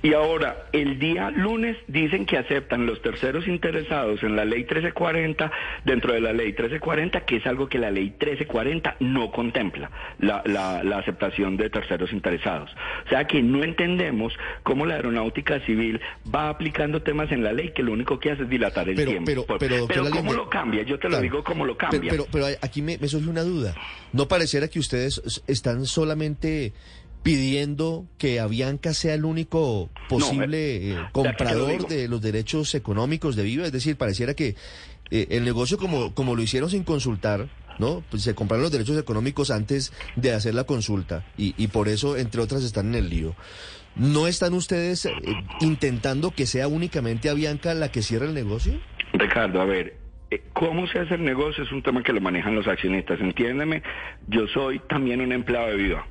Y 0.00 0.14
ahora, 0.14 0.68
el 0.72 1.00
día 1.00 1.30
lunes 1.30 1.76
dicen 1.88 2.24
que 2.24 2.38
aceptan 2.38 2.86
los 2.86 3.02
terceros 3.02 3.48
interesados 3.48 4.22
en 4.22 4.36
la 4.36 4.44
ley 4.44 4.60
1340, 4.60 5.50
dentro 5.84 6.12
de 6.12 6.20
la 6.20 6.32
ley 6.32 6.46
1340, 6.48 7.24
que 7.24 7.36
es 7.36 7.46
algo 7.46 7.68
que 7.68 7.78
la 7.78 7.90
ley 7.90 8.04
1340 8.04 8.96
no 9.00 9.32
contempla, 9.32 9.90
la, 10.20 10.42
la, 10.46 10.98
aceptación 10.98 11.56
de 11.56 11.68
terceros 11.68 12.12
interesados. 12.12 12.70
O 13.06 13.08
sea 13.08 13.26
que 13.26 13.42
no 13.42 13.64
entendemos 13.64 14.32
cómo 14.62 14.86
la 14.86 14.94
aeronáutica 14.94 15.58
civil 15.66 16.00
va 16.32 16.48
aplicando 16.48 17.02
temas 17.02 17.32
en 17.32 17.42
la 17.42 17.52
ley 17.52 17.72
que 17.72 17.82
lo 17.82 17.92
único 17.92 18.20
que 18.20 18.30
hace 18.30 18.44
es 18.44 18.48
dilatar 18.48 18.88
el 18.88 18.94
tiempo. 18.94 19.24
Pero, 19.26 19.44
pero, 19.58 19.86
pero 19.88 20.10
¿cómo 20.10 20.32
lo 20.32 20.48
cambia? 20.48 20.82
Yo 20.84 20.98
te 20.98 21.08
lo 21.08 21.20
digo 21.20 21.42
cómo 21.42 21.64
lo 21.64 21.76
cambia. 21.76 22.10
Pero, 22.10 22.26
pero, 22.30 22.46
aquí 22.62 22.82
me, 22.82 22.98
me 22.98 23.08
surge 23.08 23.28
una 23.28 23.42
duda. 23.42 23.74
¿No 24.12 24.28
pareciera 24.28 24.68
que 24.68 24.78
ustedes 24.78 25.42
están 25.48 25.86
solamente 25.86 26.72
pidiendo 27.22 28.06
que 28.18 28.40
Avianca 28.40 28.94
sea 28.94 29.14
el 29.14 29.24
único 29.24 29.90
posible 30.08 30.76
eh, 30.76 30.92
eh, 30.92 30.96
comprador 31.12 31.86
de 31.86 32.08
los 32.08 32.20
derechos 32.20 32.74
económicos 32.74 33.36
de 33.36 33.42
Viva. 33.42 33.66
Es 33.66 33.72
decir, 33.72 33.96
pareciera 33.96 34.34
que 34.34 34.54
eh, 35.10 35.26
el 35.30 35.44
negocio 35.44 35.78
como, 35.78 36.14
como 36.14 36.34
lo 36.34 36.42
hicieron 36.42 36.70
sin 36.70 36.84
consultar, 36.84 37.48
¿no? 37.78 38.02
Pues 38.10 38.22
se 38.22 38.34
compraron 38.34 38.62
los 38.62 38.72
derechos 38.72 38.98
económicos 38.98 39.50
antes 39.50 39.92
de 40.16 40.32
hacer 40.32 40.54
la 40.54 40.64
consulta 40.64 41.24
y, 41.36 41.54
y 41.56 41.68
por 41.68 41.88
eso, 41.88 42.16
entre 42.16 42.40
otras, 42.40 42.62
están 42.62 42.88
en 42.88 42.94
el 42.96 43.10
lío. 43.10 43.34
¿No 43.96 44.28
están 44.28 44.54
ustedes 44.54 45.08
intentando 45.60 46.30
que 46.30 46.46
sea 46.46 46.68
únicamente 46.68 47.30
Avianca 47.30 47.74
la 47.74 47.90
que 47.90 48.02
cierre 48.02 48.26
el 48.26 48.34
negocio? 48.34 48.78
Ricardo, 49.12 49.60
a 49.60 49.64
ver, 49.64 49.96
¿Cómo 50.52 50.86
se 50.88 50.98
hace 50.98 51.14
el 51.14 51.24
negocio? 51.24 51.64
Es 51.64 51.72
un 51.72 51.82
tema 51.82 52.02
que 52.02 52.12
lo 52.12 52.20
manejan 52.20 52.54
los 52.54 52.66
accionistas. 52.66 53.18
Entiéndeme, 53.18 53.82
yo 54.26 54.46
soy 54.48 54.78
también 54.80 55.22
un 55.22 55.32
empleado 55.32 55.68
de 55.68 55.76
Viva 55.76 56.06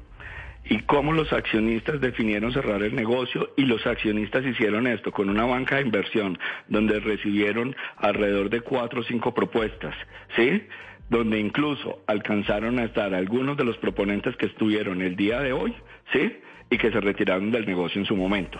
y 0.70 0.80
cómo 0.80 1.14
los 1.14 1.32
accionistas 1.34 2.02
definieron 2.02 2.52
cerrar 2.52 2.84
el 2.84 2.96
negocio 2.96 3.52
y 3.56 3.64
los 3.64 3.86
accionistas 3.86 4.46
hicieron 4.46 4.88
esto 4.88 5.12
con 5.12 5.30
una 5.30 5.46
banca 5.46 5.76
de 5.76 5.84
inversión 5.84 6.38
donde 6.68 7.00
recibieron 7.00 7.76
alrededor 7.98 8.50
de 8.50 8.62
cuatro 8.62 9.02
o 9.02 9.04
cinco 9.04 9.34
propuestas, 9.34 9.96
¿sí? 10.36 10.64
Donde 11.10 11.40
incluso 11.40 12.04
alcanzaron 12.08 12.80
a 12.80 12.84
estar 12.84 13.14
algunos 13.14 13.56
de 13.58 13.64
los 13.64 13.78
proponentes 13.78 14.36
que 14.36 14.48
estuvieron 14.48 15.02
el 15.02 15.16
día 15.16 15.40
de 15.40 15.54
hoy, 15.54 15.74
¿sí? 16.12 16.38
Y 16.70 16.78
que 16.78 16.92
se 16.92 17.00
retiraron 17.00 17.52
del 17.52 17.66
negocio 17.66 18.02
en 18.02 18.06
su 18.06 18.16
momento, 18.16 18.60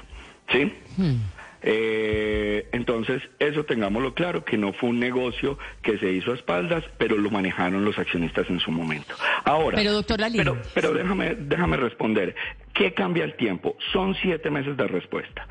¿sí? 0.50 0.72
Hmm. 0.96 1.16
Eh, 1.62 2.70
entonces, 2.72 3.22
eso 3.40 3.64
tengámoslo 3.66 4.14
claro, 4.14 4.46
que 4.46 4.58
no 4.58 4.74
fue 4.74 4.90
un 4.90 5.00
negocio 5.00 5.58
que 5.82 5.98
se 5.98 6.12
hizo 6.12 6.32
a 6.32 6.36
espaldas, 6.36 6.84
pero 6.98 7.18
lo 7.18 7.32
manejaron 7.32 7.84
los 7.84 7.98
accionistas 7.98 8.50
en 8.50 8.60
su 8.60 8.72
momento. 8.72 9.16
Ahora, 9.44 9.78
pero 9.78 9.92
doctor 9.92 10.20
pero, 10.36 10.58
pero 10.74 10.94
déjame, 10.94 11.36
déjame 11.36 11.78
responder. 11.78 12.36
¿Qué 12.74 12.94
cambia 12.94 13.24
el 13.24 13.36
tiempo? 13.36 13.76
Son 13.92 14.16
siete 14.16 14.50
meses 14.50 14.78
de 14.78 14.88
respuesta. 14.88 15.48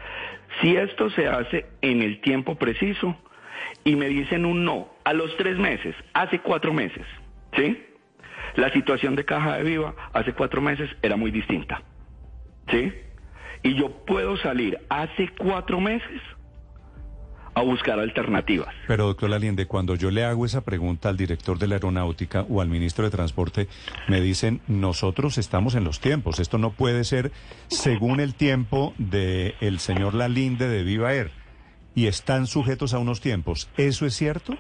Si 0.61 0.77
esto 0.77 1.11
se 1.11 1.27
hace 1.27 1.67
en 1.83 2.03
el 2.03 2.21
tiempo 2.21 2.55
preciso 2.55 3.17
y 3.85 3.97
me 3.97 4.09
dicen 4.09 4.45
un 4.47 4.65
no 4.65 4.95
a 5.05 5.13
los 5.13 5.37
tres 5.37 5.59
meses, 5.59 5.95
hace 6.15 6.39
cuatro 6.41 6.73
meses, 6.73 7.05
¿sí? 7.57 7.83
La 8.55 8.73
situación 8.73 9.17
de 9.17 9.25
Caja 9.25 9.57
de 9.57 9.65
Viva 9.65 9.95
hace 10.13 10.33
cuatro 10.33 10.61
meses 10.61 10.89
era 11.03 11.17
muy 11.17 11.31
distinta, 11.31 11.83
¿sí? 12.71 12.93
Y 13.67 13.75
yo 13.75 13.91
puedo 13.91 14.37
salir 14.37 14.79
hace 14.89 15.29
cuatro 15.37 15.81
meses 15.81 16.23
a 17.55 17.63
buscar 17.63 17.99
alternativas. 17.99 18.73
Pero, 18.87 19.07
doctor 19.07 19.31
Laliende, 19.31 19.67
cuando 19.67 19.97
yo 19.97 20.11
le 20.11 20.25
hago 20.25 20.45
esa 20.45 20.61
pregunta 20.61 21.09
al 21.09 21.17
director 21.17 21.59
de 21.59 21.67
la 21.67 21.75
aeronáutica 21.77 22.43
o 22.49 22.61
al 22.61 22.69
ministro 22.69 23.05
de 23.05 23.11
Transporte, 23.11 23.67
me 24.09 24.21
dicen, 24.21 24.61
nosotros 24.69 25.39
estamos 25.39 25.75
en 25.75 25.83
los 25.83 25.99
tiempos, 25.99 26.39
esto 26.39 26.59
no 26.59 26.71
puede 26.71 27.03
ser 27.03 27.33
según 27.69 28.21
el 28.21 28.35
tiempo 28.35 28.95
del 28.99 29.55
el 29.61 29.81
señor 29.81 30.15
Lalinde 30.15 30.69
de 30.69 30.85
Viva 30.85 31.15
Air, 31.15 31.33
y 31.95 32.07
están 32.07 32.47
sujetos 32.47 32.93
a 32.95 32.99
unos 32.99 33.21
tiempos. 33.21 33.71
¿Eso 33.79 34.07
es 34.07 34.15
cierto? 34.15 34.57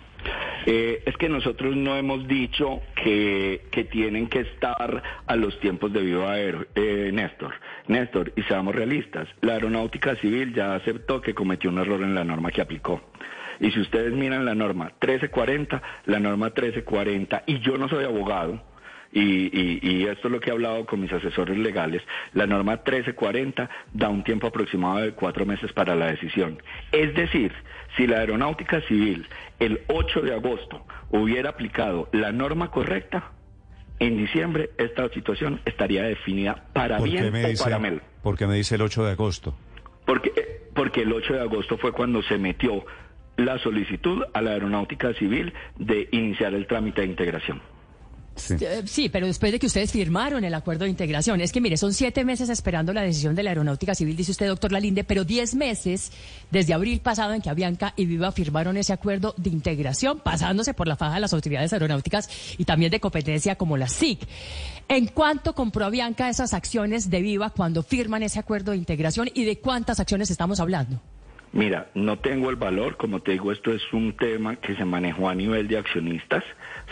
Eh, 0.68 1.04
es 1.06 1.16
que 1.16 1.28
nosotros 1.28 1.76
no 1.76 1.96
hemos 1.96 2.26
dicho 2.26 2.80
que, 2.96 3.66
que, 3.70 3.84
tienen 3.84 4.28
que 4.28 4.40
estar 4.40 5.00
a 5.24 5.36
los 5.36 5.58
tiempos 5.60 5.92
de 5.92 6.02
Viva 6.02 6.32
Aero, 6.32 6.66
eh, 6.74 7.10
Néstor. 7.12 7.54
Néstor, 7.86 8.32
y 8.34 8.42
seamos 8.42 8.74
realistas, 8.74 9.28
la 9.42 9.52
aeronáutica 9.52 10.16
civil 10.16 10.52
ya 10.52 10.74
aceptó 10.74 11.20
que 11.20 11.34
cometió 11.34 11.70
un 11.70 11.78
error 11.78 12.02
en 12.02 12.16
la 12.16 12.24
norma 12.24 12.50
que 12.50 12.62
aplicó. 12.62 13.00
Y 13.60 13.70
si 13.70 13.80
ustedes 13.80 14.12
miran 14.12 14.44
la 14.44 14.56
norma 14.56 14.86
1340, 15.00 15.82
la 16.06 16.18
norma 16.18 16.46
1340, 16.46 17.44
y 17.46 17.60
yo 17.60 17.78
no 17.78 17.88
soy 17.88 18.04
abogado, 18.04 18.60
y, 19.18 20.06
esto 20.06 20.28
es 20.28 20.32
lo 20.32 20.40
que 20.40 20.50
he 20.50 20.52
hablado 20.52 20.84
con 20.84 21.00
mis 21.00 21.12
asesores 21.12 21.56
legales, 21.56 22.02
la 22.34 22.46
norma 22.46 22.72
1340 22.72 23.68
da 23.92 24.08
un 24.08 24.22
tiempo 24.22 24.46
aproximado 24.46 24.98
de 24.98 25.12
cuatro 25.12 25.46
meses 25.46 25.72
para 25.72 25.94
la 25.94 26.06
decisión. 26.06 26.62
Es 26.92 27.14
decir, 27.14 27.52
si 27.96 28.06
la 28.06 28.18
aeronáutica 28.18 28.80
civil 28.82 29.26
el 29.58 29.80
8 29.88 30.20
de 30.20 30.34
agosto 30.34 30.84
hubiera 31.10 31.50
aplicado 31.50 32.08
la 32.12 32.30
norma 32.32 32.70
correcta, 32.70 33.32
en 33.98 34.18
diciembre 34.18 34.70
esta 34.76 35.08
situación 35.08 35.60
estaría 35.64 36.02
definida 36.02 36.66
para 36.74 36.98
bien 36.98 37.32
o 37.34 37.64
para 37.64 37.78
mal. 37.78 38.02
¿Por 38.22 38.36
qué 38.36 38.46
me 38.46 38.56
dice 38.56 38.74
el 38.74 38.82
8 38.82 39.04
de 39.04 39.12
agosto? 39.12 39.56
Porque, 40.04 40.30
porque 40.74 41.02
el 41.02 41.12
8 41.12 41.34
de 41.34 41.40
agosto 41.40 41.78
fue 41.78 41.92
cuando 41.92 42.22
se 42.22 42.36
metió 42.36 42.84
la 43.36 43.58
solicitud 43.58 44.24
a 44.34 44.42
la 44.42 44.52
aeronáutica 44.52 45.14
civil 45.14 45.54
de 45.78 46.08
iniciar 46.12 46.54
el 46.54 46.66
trámite 46.66 47.00
de 47.00 47.06
integración. 47.06 47.62
Eh, 48.50 48.82
sí. 48.86 49.08
pero 49.08 49.26
después 49.26 49.50
de 49.50 49.58
que 49.58 49.66
ustedes 49.66 49.90
firmaron 49.90 50.44
el 50.44 50.54
acuerdo 50.54 50.84
de 50.84 50.90
integración, 50.90 51.40
es 51.40 51.52
que 51.52 51.60
mire, 51.60 51.76
son 51.76 51.94
siete 51.94 52.24
meses 52.24 52.48
esperando 52.48 52.92
la 52.92 53.02
decisión 53.02 53.34
de 53.34 53.42
la 53.42 53.50
Aeronáutica 53.50 53.94
Civil, 53.94 54.16
dice 54.16 54.32
usted, 54.32 54.46
doctor 54.46 54.72
Lalinde, 54.72 55.04
pero 55.04 55.24
diez 55.24 55.54
meses 55.54 56.12
desde 56.50 56.74
abril 56.74 57.00
pasado 57.00 57.32
en 57.32 57.40
que 57.40 57.50
Avianca 57.50 57.94
y 57.96 58.06
Viva 58.06 58.32
firmaron 58.32 58.76
ese 58.76 58.92
acuerdo 58.92 59.34
de 59.36 59.50
integración, 59.50 60.20
pasándose 60.20 60.74
por 60.74 60.86
la 60.86 60.96
faja 60.96 61.14
de 61.14 61.20
las 61.20 61.32
autoridades 61.32 61.72
aeronáuticas 61.72 62.28
y 62.58 62.64
también 62.64 62.90
de 62.90 63.00
competencia 63.00 63.56
como 63.56 63.76
la 63.76 63.88
SIC. 63.88 64.20
¿En 64.88 65.06
cuánto 65.06 65.54
compró 65.54 65.86
Avianca 65.86 66.28
esas 66.28 66.54
acciones 66.54 67.10
de 67.10 67.20
Viva 67.20 67.50
cuando 67.50 67.82
firman 67.82 68.22
ese 68.22 68.38
acuerdo 68.38 68.72
de 68.72 68.78
integración 68.78 69.30
y 69.34 69.44
de 69.44 69.58
cuántas 69.58 69.98
acciones 69.98 70.30
estamos 70.30 70.60
hablando? 70.60 71.00
Mira, 71.56 71.86
no 71.94 72.18
tengo 72.18 72.50
el 72.50 72.56
valor, 72.56 72.98
como 72.98 73.20
te 73.20 73.32
digo, 73.32 73.50
esto 73.50 73.72
es 73.72 73.82
un 73.94 74.14
tema 74.14 74.56
que 74.56 74.74
se 74.74 74.84
manejó 74.84 75.30
a 75.30 75.34
nivel 75.34 75.68
de 75.68 75.78
accionistas, 75.78 76.44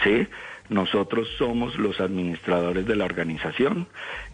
¿sí? 0.03 0.27
Nosotros 0.70 1.29
somos 1.37 1.79
los 1.79 2.00
administradores 2.00 2.87
de 2.87 2.96
la 2.96 3.05
organización 3.05 3.87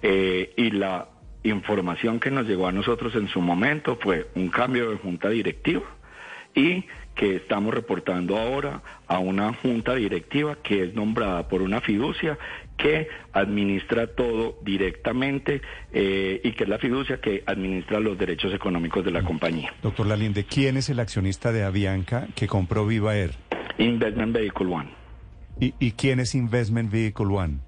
eh, 0.02 0.54
y 0.56 0.70
la 0.70 1.08
información 1.42 2.20
que 2.20 2.30
nos 2.30 2.46
llegó 2.46 2.68
a 2.68 2.72
nosotros 2.72 3.16
en 3.16 3.26
su 3.26 3.40
momento 3.40 3.98
fue 4.00 4.28
un 4.36 4.50
cambio 4.50 4.90
de 4.90 4.98
junta 4.98 5.30
directiva 5.30 5.82
y 6.54 6.84
que 7.16 7.34
estamos 7.34 7.74
reportando 7.74 8.38
ahora 8.38 8.82
a 9.08 9.18
una 9.18 9.52
junta 9.54 9.96
directiva 9.96 10.58
que 10.62 10.84
es 10.84 10.94
nombrada 10.94 11.48
por 11.48 11.60
una 11.60 11.80
fiducia 11.80 12.38
que 12.82 13.08
administra 13.32 14.08
todo 14.08 14.58
directamente 14.62 15.60
eh, 15.92 16.40
y 16.42 16.52
que 16.52 16.64
es 16.64 16.68
la 16.70 16.78
fiducia 16.78 17.20
que 17.20 17.42
administra 17.46 18.00
los 18.00 18.18
derechos 18.18 18.52
económicos 18.54 19.04
de 19.04 19.10
la 19.10 19.22
compañía. 19.22 19.72
Doctor 19.82 20.06
Lalinde, 20.06 20.44
¿quién 20.44 20.76
es 20.76 20.88
el 20.88 21.00
accionista 21.00 21.52
de 21.52 21.64
Avianca 21.64 22.28
que 22.34 22.46
compró 22.46 22.86
Viva 22.86 23.16
Air? 23.16 23.32
Investment 23.78 24.32
Vehicle 24.32 24.66
One. 24.66 24.88
¿Y, 25.60 25.92
quién 25.92 26.20
es 26.20 26.34
Investment 26.34 26.90
Vehicle 26.90 27.26
One? 27.26 27.58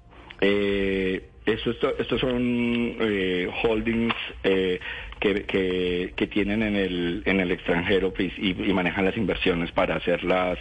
Eh, 0.41 1.29
Esto, 1.45 1.71
esto, 1.71 1.93
estos 1.99 2.21
son 2.21 2.39
eh, 2.41 3.47
holdings 3.63 4.15
eh, 4.43 4.79
que, 5.19 5.43
que, 5.43 6.13
que, 6.15 6.27
tienen 6.27 6.63
en 6.63 6.75
el, 6.75 7.21
en 7.25 7.39
el 7.39 7.51
extranjero 7.51 8.13
pues, 8.13 8.31
y, 8.37 8.51
y, 8.51 8.73
manejan 8.73 9.05
las 9.05 9.17
inversiones 9.17 9.71
para 9.71 9.95
hacer 9.97 10.23
las... 10.23 10.57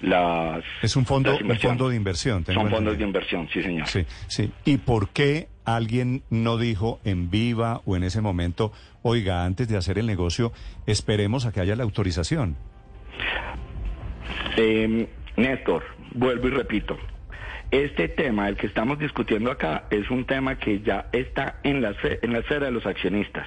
las 0.00 0.64
es 0.82 0.96
un 0.96 1.06
fondo, 1.06 1.36
un 1.36 1.58
fondo 1.58 1.88
de 1.88 1.96
inversión. 1.96 2.44
Son 2.44 2.70
fondos 2.70 2.98
de 2.98 3.04
inversión, 3.04 3.48
sí, 3.52 3.62
señor. 3.62 3.86
Sí, 3.86 4.04
sí. 4.28 4.50
¿Y 4.64 4.78
por 4.78 5.10
qué 5.10 5.48
alguien 5.64 6.22
no 6.30 6.58
dijo 6.58 7.00
en 7.04 7.30
viva 7.30 7.80
o 7.84 7.96
en 7.96 8.04
ese 8.04 8.20
momento, 8.20 8.72
oiga, 9.02 9.44
antes 9.44 9.68
de 9.68 9.76
hacer 9.76 9.98
el 9.98 10.06
negocio, 10.06 10.52
esperemos 10.86 11.46
a 11.46 11.52
que 11.52 11.60
haya 11.60 11.76
la 11.76 11.84
autorización? 11.84 12.56
Eh, 14.56 15.08
Néstor, 15.36 15.84
vuelvo 16.14 16.48
y 16.48 16.50
repito, 16.50 16.98
este 17.70 18.08
tema, 18.08 18.48
el 18.48 18.56
que 18.56 18.66
estamos 18.66 18.98
discutiendo 18.98 19.50
acá, 19.50 19.84
es 19.90 20.10
un 20.10 20.26
tema 20.26 20.58
que 20.58 20.80
ya 20.80 21.06
está 21.12 21.58
en 21.62 21.80
la, 21.80 21.94
en 22.02 22.32
la 22.32 22.40
esfera 22.40 22.66
de 22.66 22.72
los 22.72 22.84
accionistas. 22.84 23.46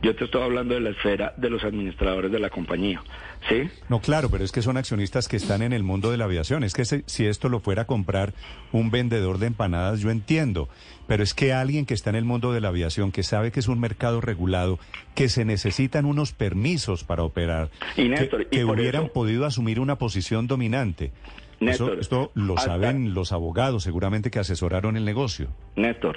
Yo 0.00 0.14
te 0.14 0.24
estoy 0.26 0.42
hablando 0.42 0.74
de 0.74 0.80
la 0.80 0.90
esfera 0.90 1.34
de 1.36 1.50
los 1.50 1.64
administradores 1.64 2.30
de 2.30 2.38
la 2.38 2.50
compañía, 2.50 3.02
¿sí? 3.48 3.68
No, 3.88 4.00
claro, 4.00 4.30
pero 4.30 4.44
es 4.44 4.52
que 4.52 4.62
son 4.62 4.76
accionistas 4.76 5.26
que 5.26 5.36
están 5.36 5.60
en 5.60 5.72
el 5.72 5.82
mundo 5.82 6.12
de 6.12 6.16
la 6.16 6.26
aviación. 6.26 6.62
Es 6.62 6.72
que 6.72 6.84
si 6.84 7.26
esto 7.26 7.48
lo 7.48 7.58
fuera 7.58 7.82
a 7.82 7.86
comprar 7.86 8.32
un 8.70 8.92
vendedor 8.92 9.38
de 9.38 9.48
empanadas, 9.48 9.98
yo 9.98 10.10
entiendo. 10.10 10.68
Pero 11.08 11.24
es 11.24 11.34
que 11.34 11.52
alguien 11.52 11.84
que 11.84 11.94
está 11.94 12.10
en 12.10 12.16
el 12.16 12.24
mundo 12.24 12.52
de 12.52 12.60
la 12.60 12.68
aviación, 12.68 13.10
que 13.10 13.24
sabe 13.24 13.50
que 13.50 13.58
es 13.58 13.66
un 13.66 13.80
mercado 13.80 14.20
regulado, 14.20 14.78
que 15.16 15.28
se 15.28 15.44
necesitan 15.44 16.04
unos 16.04 16.32
permisos 16.32 17.02
para 17.02 17.24
operar, 17.24 17.70
y 17.96 18.08
Néstor, 18.08 18.46
que, 18.46 18.60
y 18.60 18.62
hubieran 18.62 19.04
eso... 19.04 19.12
podido 19.12 19.46
asumir 19.46 19.80
una 19.80 19.98
posición 19.98 20.46
dominante. 20.46 21.10
Néstor, 21.58 21.94
Eso, 21.94 22.00
esto 22.00 22.30
lo 22.34 22.56
hasta... 22.56 22.70
saben 22.70 23.14
los 23.14 23.32
abogados 23.32 23.82
seguramente 23.82 24.30
que 24.30 24.38
asesoraron 24.38 24.96
el 24.96 25.04
negocio. 25.04 25.48
Néstor, 25.74 26.16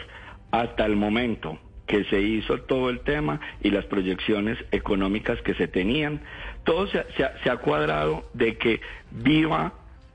hasta 0.51 0.85
el 0.85 0.95
momento 0.95 1.57
que 1.91 2.05
se 2.05 2.21
hizo 2.21 2.57
todo 2.61 2.89
el 2.89 3.01
tema 3.01 3.41
y 3.61 3.69
las 3.69 3.83
proyecciones 3.85 4.57
económicas 4.71 5.41
que 5.41 5.53
se 5.55 5.67
tenían, 5.67 6.21
todo 6.63 6.87
se, 6.87 7.03
se, 7.17 7.27
se 7.43 7.49
ha 7.49 7.57
cuadrado 7.57 8.29
de 8.33 8.55
que 8.55 8.79
Viva 9.11 9.73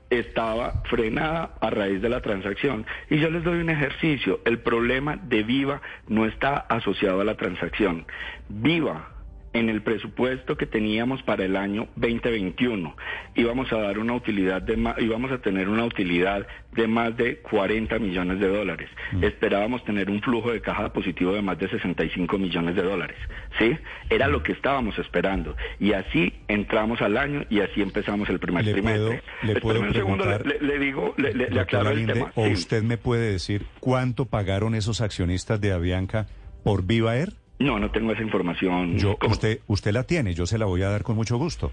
estaba 0.09 0.81
frenada 0.89 1.51
a 1.61 1.69
raíz 1.69 2.01
de 2.01 2.09
la 2.09 2.21
transacción. 2.21 2.83
Y 3.11 3.19
yo 3.19 3.29
les 3.29 3.43
doy 3.43 3.59
un 3.59 3.69
ejercicio. 3.69 4.39
El 4.45 4.59
problema 4.59 5.17
de 5.17 5.43
Viva 5.43 5.79
no 6.07 6.25
está 6.25 6.57
asociado 6.57 7.21
a 7.21 7.25
la 7.25 7.35
transacción. 7.35 8.07
Viva 8.49 9.09
en 9.57 9.69
el 9.69 9.81
presupuesto 9.81 10.57
que 10.57 10.65
teníamos 10.65 11.21
para 11.23 11.45
el 11.45 11.55
año 11.55 11.87
2021 11.95 12.95
íbamos 13.35 13.71
a 13.71 13.77
dar 13.77 13.99
una 13.99 14.13
utilidad 14.13 14.61
de 14.61 14.77
íbamos 14.99 15.31
a 15.31 15.37
tener 15.39 15.69
una 15.69 15.85
utilidad 15.85 16.47
de 16.73 16.87
más 16.87 17.15
de 17.17 17.37
40 17.37 17.97
millones 17.99 18.39
de 18.39 18.47
dólares. 18.47 18.89
Mm. 19.11 19.23
Esperábamos 19.23 19.83
tener 19.83 20.09
un 20.09 20.21
flujo 20.21 20.51
de 20.51 20.61
caja 20.61 20.91
positivo 20.93 21.33
de 21.33 21.41
más 21.41 21.57
de 21.57 21.69
65 21.69 22.37
millones 22.37 22.75
de 22.75 22.83
dólares. 22.83 23.17
¿Sí? 23.57 23.77
Era 24.09 24.27
lo 24.27 24.43
que 24.43 24.51
estábamos 24.51 24.97
esperando. 24.99 25.55
Y 25.79 25.93
así 25.93 26.33
entramos 26.47 27.01
al 27.01 27.17
año 27.17 27.45
y 27.49 27.61
así 27.61 27.81
empezamos 27.81 28.29
el 28.29 28.39
primer 28.39 28.65
le 28.65 28.73
trimestre. 28.73 29.21
Puedo, 29.41 29.53
le 29.53 29.61
puedo 29.61 29.81
un 29.81 29.93
segundo, 29.93 30.25
le, 30.25 30.59
le, 30.59 30.79
digo, 30.79 31.13
le, 31.17 31.33
le 31.33 31.59
aclaro 31.59 31.93
Linde, 31.93 32.13
el 32.13 32.19
tema. 32.19 32.31
¿O 32.35 32.45
sí. 32.45 32.53
usted 32.53 32.83
me 32.83 32.97
puede 32.97 33.31
decir 33.31 33.65
cuánto 33.79 34.25
pagaron 34.25 34.75
esos 34.75 35.01
accionistas 35.01 35.59
de 35.59 35.71
Avianca 35.71 36.27
por 36.63 36.85
Viva 36.85 37.17
Air? 37.17 37.33
No, 37.59 37.79
no 37.79 37.89
tengo 37.89 38.11
esa 38.11 38.21
información. 38.21 38.97
Yo, 38.97 39.17
usted, 39.27 39.61
usted 39.67 39.91
la 39.91 40.03
tiene, 40.03 40.33
yo 40.33 40.45
se 40.45 40.57
la 40.57 40.65
voy 40.65 40.83
a 40.83 40.89
dar 40.89 41.03
con 41.03 41.15
mucho 41.15 41.37
gusto. 41.37 41.71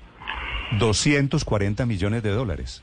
240 0.78 1.84
millones 1.86 2.22
de 2.22 2.30
dólares. 2.30 2.82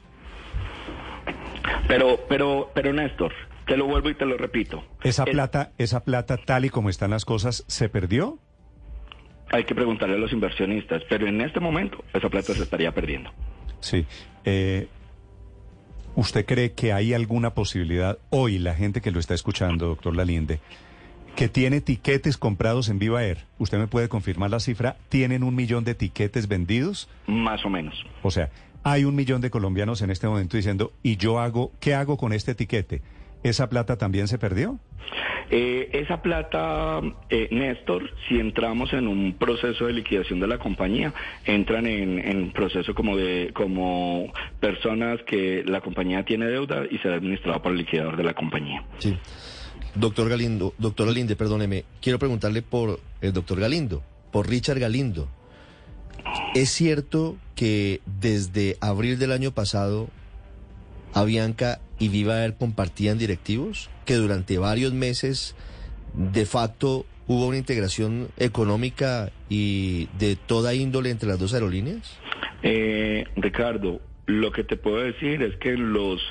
Pero, 1.88 2.20
pero, 2.30 2.72
pero 2.74 2.94
Néstor, 2.94 3.34
te 3.66 3.76
lo 3.76 3.86
vuelvo 3.86 4.10
y 4.10 4.16
te 4.16 4.26
lo 4.26 4.38
repito. 4.38 4.84
¿Esa 5.04 5.24
El... 5.24 5.32
plata, 5.32 5.72
esa 5.78 6.04
plata 6.04 6.38
tal 6.38 6.66
y 6.66 6.70
como 6.70 6.90
están 6.90 7.12
las 7.12 7.26
cosas, 7.26 7.64
se 7.68 7.90
perdió? 7.90 8.38
Hay 9.52 9.66
que 9.66 9.76
preguntarle 9.76 10.16
a 10.16 10.20
los 10.20 10.32
inversionistas, 10.32 11.04
pero 11.10 11.28
en 11.28 11.42
este 11.42 11.60
momento 11.60 12.04
esa 12.14 12.30
plata 12.30 12.54
se 12.54 12.64
estaría 12.64 12.94
perdiendo. 12.94 13.32
Sí. 13.82 14.06
Eh, 14.46 14.88
¿Usted 16.16 16.46
cree 16.46 16.74
que 16.74 16.94
hay 16.94 17.14
alguna 17.14 17.54
posibilidad 17.54 18.18
hoy, 18.30 18.60
la 18.60 18.76
gente 18.76 19.02
que 19.02 19.12
lo 19.12 19.20
está 19.20 19.34
escuchando, 19.34 19.88
doctor 19.88 20.16
Lalinde, 20.16 20.60
que 21.36 21.48
tiene 21.48 21.82
tiquetes 21.82 22.38
comprados 22.38 22.90
en 22.90 23.00
Viva 23.00 23.24
Air. 23.24 23.46
¿Usted 23.58 23.78
me 23.78 23.88
puede 23.88 24.10
confirmar 24.10 24.52
la 24.52 24.60
cifra? 24.60 24.98
¿Tienen 25.10 25.44
un 25.44 25.56
millón 25.56 25.84
de 25.84 25.96
tiquetes 25.96 26.48
vendidos? 26.48 27.10
Más 27.28 27.66
o 27.66 27.70
menos. 27.70 28.06
O 28.22 28.32
sea, 28.32 28.50
hay 28.84 29.06
un 29.06 29.16
millón 29.16 29.42
de 29.42 29.50
colombianos 29.50 30.02
en 30.02 30.12
este 30.12 30.28
momento 30.28 30.58
diciendo, 30.58 30.92
¿y 31.04 31.18
yo 31.18 31.40
hago, 31.40 31.72
qué 31.80 31.94
hago 31.94 32.18
con 32.18 32.34
este 32.34 32.56
tiquete? 32.56 33.02
¿Esa 33.44 33.70
plata 33.70 33.98
también 33.98 34.28
se 34.28 34.38
perdió? 34.38 34.80
Eh, 35.50 35.90
esa 35.94 36.22
plata, 36.22 37.02
eh, 37.30 37.50
Néstor, 37.52 38.10
si 38.28 38.40
entramos 38.40 38.94
en 38.94 39.08
un 39.08 39.34
proceso 39.34 39.86
de 39.86 39.94
liquidación 39.94 40.40
de 40.40 40.48
la 40.48 40.60
compañía, 40.60 41.14
entran 41.46 41.88
en, 41.88 42.20
en 42.20 42.52
proceso 42.52 42.96
como 42.96 43.18
de 43.18 43.52
como 43.54 44.32
personas 44.62 45.22
que 45.24 45.64
la 45.66 45.82
compañía 45.82 46.24
tiene 46.24 46.46
deuda 46.46 46.86
y 46.90 47.00
será 47.00 47.16
administrado 47.16 47.62
por 47.62 47.74
el 47.74 47.80
liquidador 47.80 48.16
de 48.16 48.24
la 48.24 48.34
compañía. 48.34 48.84
Sí. 49.00 49.18
Doctor 49.96 50.30
Galindo, 50.30 50.74
doctor 50.78 51.08
Galinde, 51.08 51.36
perdóneme, 51.36 51.84
quiero 52.02 52.18
preguntarle 52.18 52.62
por 52.62 53.00
el 53.20 53.34
doctor 53.34 53.60
Galindo, 53.60 54.02
por 54.32 54.50
Richard 54.50 54.80
Galindo. 54.80 55.28
¿Es 56.56 56.70
cierto 56.70 57.38
que 57.56 58.02
desde 58.06 58.78
abril 58.80 59.20
del 59.20 59.32
año 59.32 59.52
pasado 59.52 60.10
Avianca 61.14 61.82
y 62.00 62.08
Viva 62.08 62.44
Air 62.44 62.56
compartían 62.56 63.18
directivos? 63.18 63.90
¿Que 64.06 64.16
durante 64.16 64.58
varios 64.58 64.94
meses 64.94 65.56
de 66.14 66.46
facto 66.46 67.06
hubo 67.28 67.48
una 67.48 67.58
integración 67.58 68.30
económica 68.38 69.32
y 69.50 70.08
de 70.18 70.36
toda 70.36 70.74
índole 70.74 71.10
entre 71.10 71.28
las 71.28 71.40
dos 71.40 71.54
aerolíneas? 71.54 72.18
Eh, 72.64 73.26
Ricardo, 73.36 74.00
lo 74.26 74.52
que 74.52 74.64
te 74.64 74.78
puedo 74.78 75.00
decir 75.00 75.42
es 75.42 75.58
que 75.58 75.72
los 75.74 76.22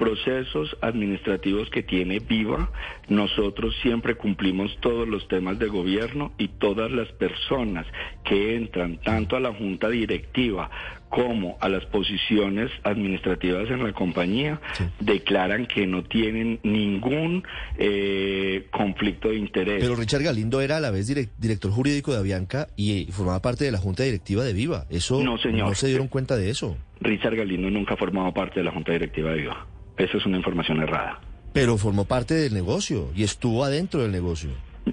procesos 0.00 0.74
administrativos 0.80 1.68
que 1.68 1.82
tiene 1.82 2.20
Viva, 2.20 2.70
nosotros 3.08 3.76
siempre 3.82 4.14
cumplimos 4.14 4.74
todos 4.80 5.06
los 5.06 5.28
temas 5.28 5.58
de 5.58 5.68
gobierno 5.68 6.32
y 6.38 6.48
todas 6.48 6.90
las 6.90 7.08
personas 7.12 7.86
que 8.24 8.56
entran 8.56 8.96
tanto 8.96 9.36
a 9.36 9.40
la 9.40 9.52
junta 9.52 9.90
directiva 9.90 10.70
como 11.10 11.58
a 11.60 11.68
las 11.68 11.84
posiciones 11.86 12.70
administrativas 12.84 13.68
en 13.68 13.84
la 13.84 13.92
compañía 13.92 14.60
sí. 14.72 14.84
declaran 15.00 15.66
que 15.66 15.86
no 15.86 16.04
tienen 16.04 16.60
ningún 16.62 17.42
eh, 17.76 18.68
conflicto 18.70 19.28
de 19.28 19.36
interés. 19.36 19.82
Pero 19.82 19.96
Richard 19.96 20.22
Galindo 20.22 20.62
era 20.62 20.78
a 20.78 20.80
la 20.80 20.90
vez 20.90 21.08
direct 21.08 21.32
director 21.36 21.70
jurídico 21.72 22.12
de 22.12 22.20
Avianca 22.20 22.68
y 22.74 23.06
formaba 23.10 23.42
parte 23.42 23.64
de 23.64 23.72
la 23.72 23.78
junta 23.78 24.02
directiva 24.04 24.44
de 24.44 24.54
Viva. 24.54 24.86
Eso 24.88 25.22
no, 25.22 25.36
señor. 25.36 25.68
no 25.68 25.74
se 25.74 25.88
dieron 25.88 26.08
cuenta 26.08 26.36
de 26.36 26.48
eso. 26.48 26.78
Richard 27.00 27.36
Galindo 27.36 27.68
nunca 27.68 27.96
formaba 27.96 28.32
parte 28.32 28.60
de 28.60 28.64
la 28.64 28.70
junta 28.70 28.92
directiva 28.92 29.32
de 29.32 29.40
Viva. 29.42 29.66
Esa 30.00 30.16
es 30.16 30.24
una 30.24 30.38
información 30.38 30.80
errada. 30.80 31.20
Pero 31.52 31.76
formó 31.76 32.06
parte 32.06 32.34
del 32.34 32.54
negocio 32.54 33.10
y 33.14 33.22
estuvo 33.22 33.64
adentro 33.64 34.00
del 34.00 34.12
negocio. 34.12 34.50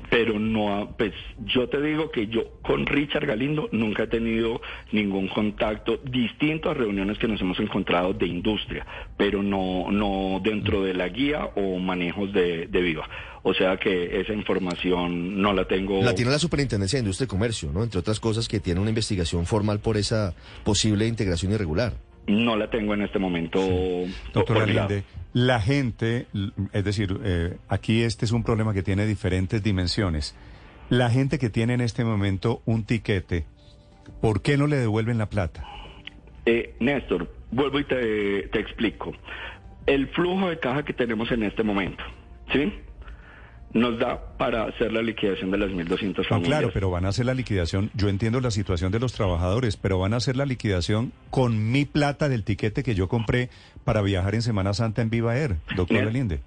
Pero 0.09 0.37
no, 0.37 0.93
pues 0.97 1.13
yo 1.45 1.69
te 1.69 1.81
digo 1.81 2.11
que 2.11 2.27
yo 2.27 2.59
con 2.61 2.85
Richard 2.85 3.25
Galindo 3.25 3.69
nunca 3.71 4.03
he 4.03 4.07
tenido 4.07 4.61
ningún 4.91 5.29
contacto 5.29 5.97
distinto 6.03 6.69
a 6.69 6.73
reuniones 6.73 7.17
que 7.17 7.27
nos 7.27 7.39
hemos 7.39 7.57
encontrado 7.59 8.13
de 8.13 8.27
industria, 8.27 8.85
pero 9.15 9.41
no, 9.41 9.89
no 9.89 10.41
dentro 10.43 10.83
de 10.83 10.93
la 10.93 11.07
guía 11.07 11.45
o 11.55 11.77
manejos 11.79 12.33
de, 12.33 12.67
de 12.67 12.81
Viva. 12.81 13.07
O 13.43 13.53
sea 13.53 13.77
que 13.77 14.19
esa 14.19 14.33
información 14.33 15.41
no 15.41 15.53
la 15.53 15.65
tengo. 15.65 16.03
La 16.03 16.13
tiene 16.13 16.31
la 16.31 16.39
Superintendencia 16.39 16.97
de 16.97 17.03
Industria 17.03 17.25
y 17.25 17.29
Comercio, 17.29 17.71
¿no? 17.71 17.81
Entre 17.81 17.97
otras 17.97 18.19
cosas 18.19 18.49
que 18.49 18.59
tiene 18.59 18.81
una 18.81 18.89
investigación 18.89 19.45
formal 19.45 19.79
por 19.79 19.95
esa 19.95 20.35
posible 20.65 21.07
integración 21.07 21.53
irregular. 21.53 21.93
No 22.27 22.57
la 22.57 22.69
tengo 22.69 22.93
en 22.93 23.01
este 23.01 23.19
momento. 23.19 23.59
Sí. 23.59 24.13
Doctor 24.33 24.57
Alinde, 24.57 25.03
la 25.33 25.61
gente, 25.61 26.27
es 26.73 26.83
decir, 26.83 27.17
eh, 27.23 27.57
aquí 27.69 28.03
este 28.03 28.25
es 28.25 28.31
un 28.31 28.43
problema 28.43 28.73
que 28.73 28.83
tiene 28.83 29.05
diferentes 29.05 29.63
dimensiones. 29.63 30.35
La 30.89 31.09
gente 31.09 31.39
que 31.39 31.49
tiene 31.49 31.73
en 31.73 31.81
este 31.81 32.03
momento 32.03 32.61
un 32.65 32.83
tiquete, 32.83 33.45
¿por 34.21 34.41
qué 34.41 34.57
no 34.57 34.67
le 34.67 34.77
devuelven 34.77 35.17
la 35.17 35.29
plata? 35.29 35.65
Eh, 36.45 36.75
Néstor, 36.79 37.33
vuelvo 37.51 37.79
y 37.79 37.85
te, 37.85 38.47
te 38.49 38.59
explico. 38.59 39.13
El 39.85 40.07
flujo 40.09 40.49
de 40.49 40.59
caja 40.59 40.83
que 40.83 40.93
tenemos 40.93 41.31
en 41.31 41.43
este 41.43 41.63
momento, 41.63 42.03
¿sí? 42.51 42.73
Nos 43.77 43.99
da 43.99 44.19
para 44.37 44.63
hacer 44.63 44.91
la 44.91 45.01
liquidación 45.01 45.51
de 45.51 45.57
las 45.57 45.69
1.200 45.69 46.27
familias. 46.27 46.29
No, 46.29 46.41
claro, 46.41 46.69
pero 46.73 46.89
van 46.89 47.05
a 47.05 47.09
hacer 47.09 47.25
la 47.25 47.33
liquidación, 47.33 47.91
yo 47.93 48.09
entiendo 48.09 48.41
la 48.41 48.51
situación 48.51 48.91
de 48.91 48.99
los 48.99 49.13
trabajadores, 49.13 49.77
pero 49.77 49.99
van 49.99 50.13
a 50.13 50.17
hacer 50.17 50.35
la 50.35 50.45
liquidación 50.45 51.13
con 51.29 51.71
mi 51.71 51.85
plata 51.85 52.29
del 52.29 52.43
tiquete 52.43 52.83
que 52.83 52.95
yo 52.95 53.07
compré 53.07 53.49
para 53.83 54.01
viajar 54.01 54.35
en 54.35 54.41
Semana 54.41 54.73
Santa 54.73 55.01
en 55.01 55.09
Viva 55.09 55.37
Air, 55.37 55.57
doctor 55.75 56.05
Belinde. 56.05 56.39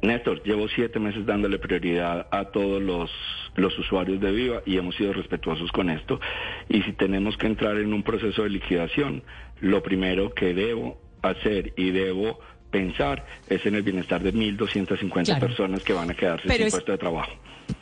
Néstor, 0.00 0.42
llevo 0.44 0.68
siete 0.68 1.00
meses 1.00 1.26
dándole 1.26 1.58
prioridad 1.58 2.28
a 2.30 2.44
todos 2.46 2.80
los, 2.80 3.10
los 3.56 3.76
usuarios 3.78 4.20
de 4.20 4.30
Viva 4.30 4.62
y 4.64 4.76
hemos 4.76 4.94
sido 4.94 5.12
respetuosos 5.12 5.72
con 5.72 5.90
esto. 5.90 6.20
Y 6.68 6.82
si 6.82 6.92
tenemos 6.92 7.36
que 7.36 7.48
entrar 7.48 7.76
en 7.78 7.92
un 7.92 8.04
proceso 8.04 8.44
de 8.44 8.50
liquidación, 8.50 9.24
lo 9.60 9.82
primero 9.82 10.32
que 10.34 10.54
debo 10.54 11.00
hacer 11.22 11.72
y 11.76 11.90
debo 11.90 12.38
pensar 12.70 13.24
es 13.48 13.64
en 13.66 13.74
el 13.74 13.82
bienestar 13.82 14.22
de 14.22 14.32
1.250 14.32 15.24
Claro. 15.24 15.46
personas 15.46 15.82
que 15.82 15.92
van 15.92 16.10
a 16.10 16.14
quedarse 16.14 16.44
Pero 16.46 16.58
sin 16.58 16.66
es- 16.66 16.72
puesto 16.74 16.92
de 16.92 16.98
trabajo. 16.98 17.32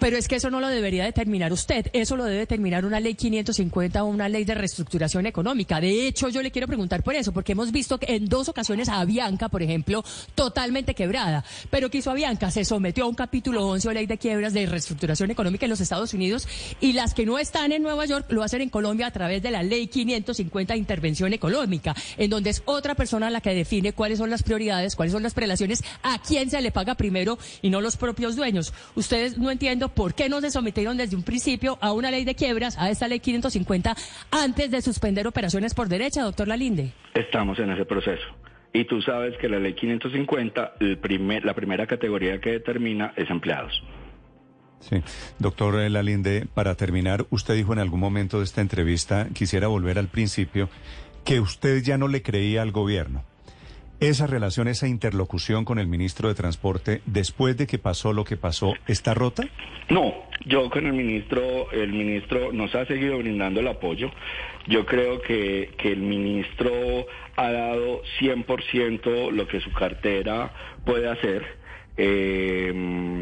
Pero 0.00 0.16
es 0.16 0.26
que 0.26 0.34
eso 0.34 0.50
no 0.50 0.58
lo 0.58 0.66
debería 0.66 1.04
determinar 1.04 1.52
usted, 1.52 1.86
eso 1.92 2.16
lo 2.16 2.24
debe 2.24 2.38
determinar 2.38 2.84
una 2.84 2.98
ley 2.98 3.14
550 3.14 4.02
o 4.02 4.06
una 4.08 4.28
ley 4.28 4.44
de 4.44 4.56
reestructuración 4.56 5.26
económica. 5.26 5.80
De 5.80 6.08
hecho, 6.08 6.28
yo 6.28 6.42
le 6.42 6.50
quiero 6.50 6.66
preguntar 6.66 7.04
por 7.04 7.14
eso, 7.14 7.32
porque 7.32 7.52
hemos 7.52 7.70
visto 7.70 7.96
que 7.96 8.16
en 8.16 8.28
dos 8.28 8.48
ocasiones 8.48 8.88
a 8.88 8.98
Avianca, 9.00 9.48
por 9.48 9.62
ejemplo, 9.62 10.02
totalmente 10.34 10.94
quebrada. 10.96 11.44
Pero 11.70 11.88
¿qué 11.88 11.98
hizo 11.98 12.10
Avianca? 12.10 12.50
Se 12.50 12.64
sometió 12.64 13.04
a 13.04 13.06
un 13.06 13.14
capítulo 13.14 13.64
11 13.68 13.88
o 13.88 13.92
ley 13.92 14.06
de 14.06 14.18
quiebras 14.18 14.52
de 14.54 14.66
reestructuración 14.66 15.30
económica 15.30 15.66
en 15.66 15.70
los 15.70 15.80
Estados 15.80 16.12
Unidos 16.14 16.48
y 16.80 16.92
las 16.92 17.14
que 17.14 17.24
no 17.24 17.38
están 17.38 17.70
en 17.70 17.84
Nueva 17.84 18.06
York 18.06 18.26
lo 18.30 18.42
hacen 18.42 18.62
en 18.62 18.70
Colombia 18.70 19.06
a 19.06 19.12
través 19.12 19.40
de 19.40 19.52
la 19.52 19.62
ley 19.62 19.86
550 19.86 20.72
de 20.74 20.78
intervención 20.80 21.32
económica, 21.32 21.94
en 22.18 22.28
donde 22.28 22.50
es 22.50 22.60
otra 22.66 22.96
persona 22.96 23.30
la 23.30 23.40
que 23.40 23.54
define 23.54 23.92
cuáles 23.92 24.18
son 24.18 24.30
las 24.30 24.42
prioridades, 24.42 24.75
cuáles 24.96 25.12
son 25.12 25.22
las 25.22 25.34
prelaciones, 25.34 25.82
a 26.02 26.18
quién 26.20 26.50
se 26.50 26.60
le 26.60 26.70
paga 26.70 26.94
primero 26.94 27.38
y 27.62 27.70
no 27.70 27.80
los 27.80 27.96
propios 27.96 28.36
dueños. 28.36 28.74
Ustedes 28.94 29.38
no 29.38 29.50
entiendo 29.50 29.88
por 29.88 30.14
qué 30.14 30.28
no 30.28 30.40
se 30.40 30.50
sometieron 30.50 30.96
desde 30.96 31.16
un 31.16 31.22
principio 31.22 31.78
a 31.80 31.92
una 31.92 32.10
ley 32.10 32.24
de 32.24 32.34
quiebras, 32.34 32.76
a 32.78 32.90
esta 32.90 33.08
ley 33.08 33.20
550, 33.20 33.96
antes 34.30 34.70
de 34.70 34.82
suspender 34.82 35.26
operaciones 35.26 35.74
por 35.74 35.88
derecha, 35.88 36.22
doctor 36.22 36.48
Lalinde. 36.48 36.92
Estamos 37.14 37.58
en 37.58 37.70
ese 37.70 37.84
proceso. 37.84 38.24
Y 38.72 38.84
tú 38.84 39.00
sabes 39.00 39.34
que 39.40 39.48
la 39.48 39.58
ley 39.58 39.72
550, 39.74 40.74
el 40.80 40.98
primer- 40.98 41.44
la 41.44 41.54
primera 41.54 41.86
categoría 41.86 42.40
que 42.40 42.50
determina 42.50 43.14
es 43.16 43.30
empleados. 43.30 43.82
Sí. 44.80 44.96
Doctor 45.38 45.74
Lalinde, 45.90 46.46
para 46.52 46.74
terminar, 46.74 47.24
usted 47.30 47.54
dijo 47.54 47.72
en 47.72 47.78
algún 47.78 48.00
momento 48.00 48.38
de 48.38 48.44
esta 48.44 48.60
entrevista, 48.60 49.28
quisiera 49.32 49.68
volver 49.68 49.98
al 49.98 50.08
principio, 50.08 50.68
que 51.24 51.40
usted 51.40 51.82
ya 51.82 51.96
no 51.96 52.06
le 52.08 52.22
creía 52.22 52.60
al 52.62 52.70
gobierno. 52.72 53.24
Esa 54.00 54.26
relación, 54.26 54.68
esa 54.68 54.86
interlocución 54.86 55.64
con 55.64 55.78
el 55.78 55.86
ministro 55.86 56.28
de 56.28 56.34
Transporte, 56.34 57.00
después 57.06 57.56
de 57.56 57.66
que 57.66 57.78
pasó 57.78 58.12
lo 58.12 58.24
que 58.24 58.36
pasó, 58.36 58.74
¿está 58.86 59.14
rota? 59.14 59.44
No, 59.88 60.12
yo 60.44 60.68
con 60.68 60.86
el 60.86 60.92
ministro, 60.92 61.70
el 61.72 61.92
ministro 61.92 62.52
nos 62.52 62.74
ha 62.74 62.84
seguido 62.84 63.16
brindando 63.18 63.60
el 63.60 63.68
apoyo. 63.68 64.10
Yo 64.66 64.84
creo 64.84 65.22
que, 65.22 65.70
que 65.78 65.92
el 65.92 66.00
ministro 66.00 67.06
ha 67.36 67.50
dado 67.50 68.02
100% 68.20 69.30
lo 69.30 69.48
que 69.48 69.60
su 69.60 69.72
cartera 69.72 70.52
puede 70.84 71.08
hacer. 71.08 71.46
Eh, 71.96 73.18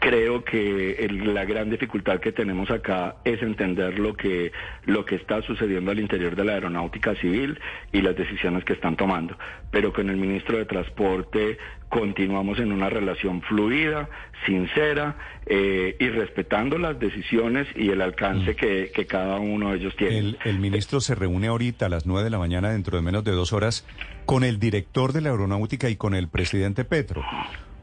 creo 0.00 0.42
que 0.44 0.92
el- 1.04 1.34
la 1.34 1.44
gran 1.44 1.68
dificultad 1.70 2.18
que 2.20 2.32
tenemos 2.32 2.70
acá 2.70 3.16
es 3.24 3.42
entender 3.42 3.98
lo 3.98 4.14
que 4.14 4.50
lo 4.86 5.04
que 5.04 5.16
está 5.16 5.42
sucediendo 5.42 5.90
al 5.90 5.98
interior 6.00 6.34
de 6.34 6.44
la 6.44 6.52
aeronáutica 6.54 7.14
civil 7.16 7.58
y 7.92 8.00
las 8.00 8.16
decisiones 8.16 8.64
que 8.64 8.72
están 8.72 8.96
tomando. 8.96 9.36
Pero 9.70 9.92
con 9.92 10.08
el 10.08 10.16
ministro 10.16 10.56
de 10.58 10.64
Transporte 10.64 11.58
continuamos 11.88 12.58
en 12.58 12.72
una 12.72 12.88
relación 12.88 13.42
fluida, 13.42 14.08
sincera 14.46 15.16
eh, 15.46 15.96
y 16.00 16.08
respetando 16.08 16.78
las 16.78 16.98
decisiones 16.98 17.68
y 17.76 17.90
el 17.90 18.00
alcance 18.00 18.56
que, 18.56 18.90
que 18.94 19.06
cada 19.06 19.38
uno 19.38 19.70
de 19.72 19.78
ellos 19.78 19.94
tiene. 19.96 20.18
El, 20.18 20.38
el 20.44 20.58
ministro 20.58 21.00
se 21.00 21.14
reúne 21.14 21.48
ahorita 21.48 21.86
a 21.86 21.88
las 21.88 22.06
9 22.06 22.24
de 22.24 22.30
la 22.30 22.38
mañana, 22.38 22.70
dentro 22.70 22.96
de 22.96 23.02
menos 23.02 23.24
de 23.24 23.32
dos 23.32 23.52
horas, 23.52 23.86
con 24.24 24.42
el 24.42 24.58
director 24.58 25.12
de 25.12 25.20
la 25.20 25.30
aeronáutica 25.30 25.88
y 25.90 25.96
con 25.96 26.14
el 26.14 26.28
presidente 26.28 26.84
Petro. 26.84 27.22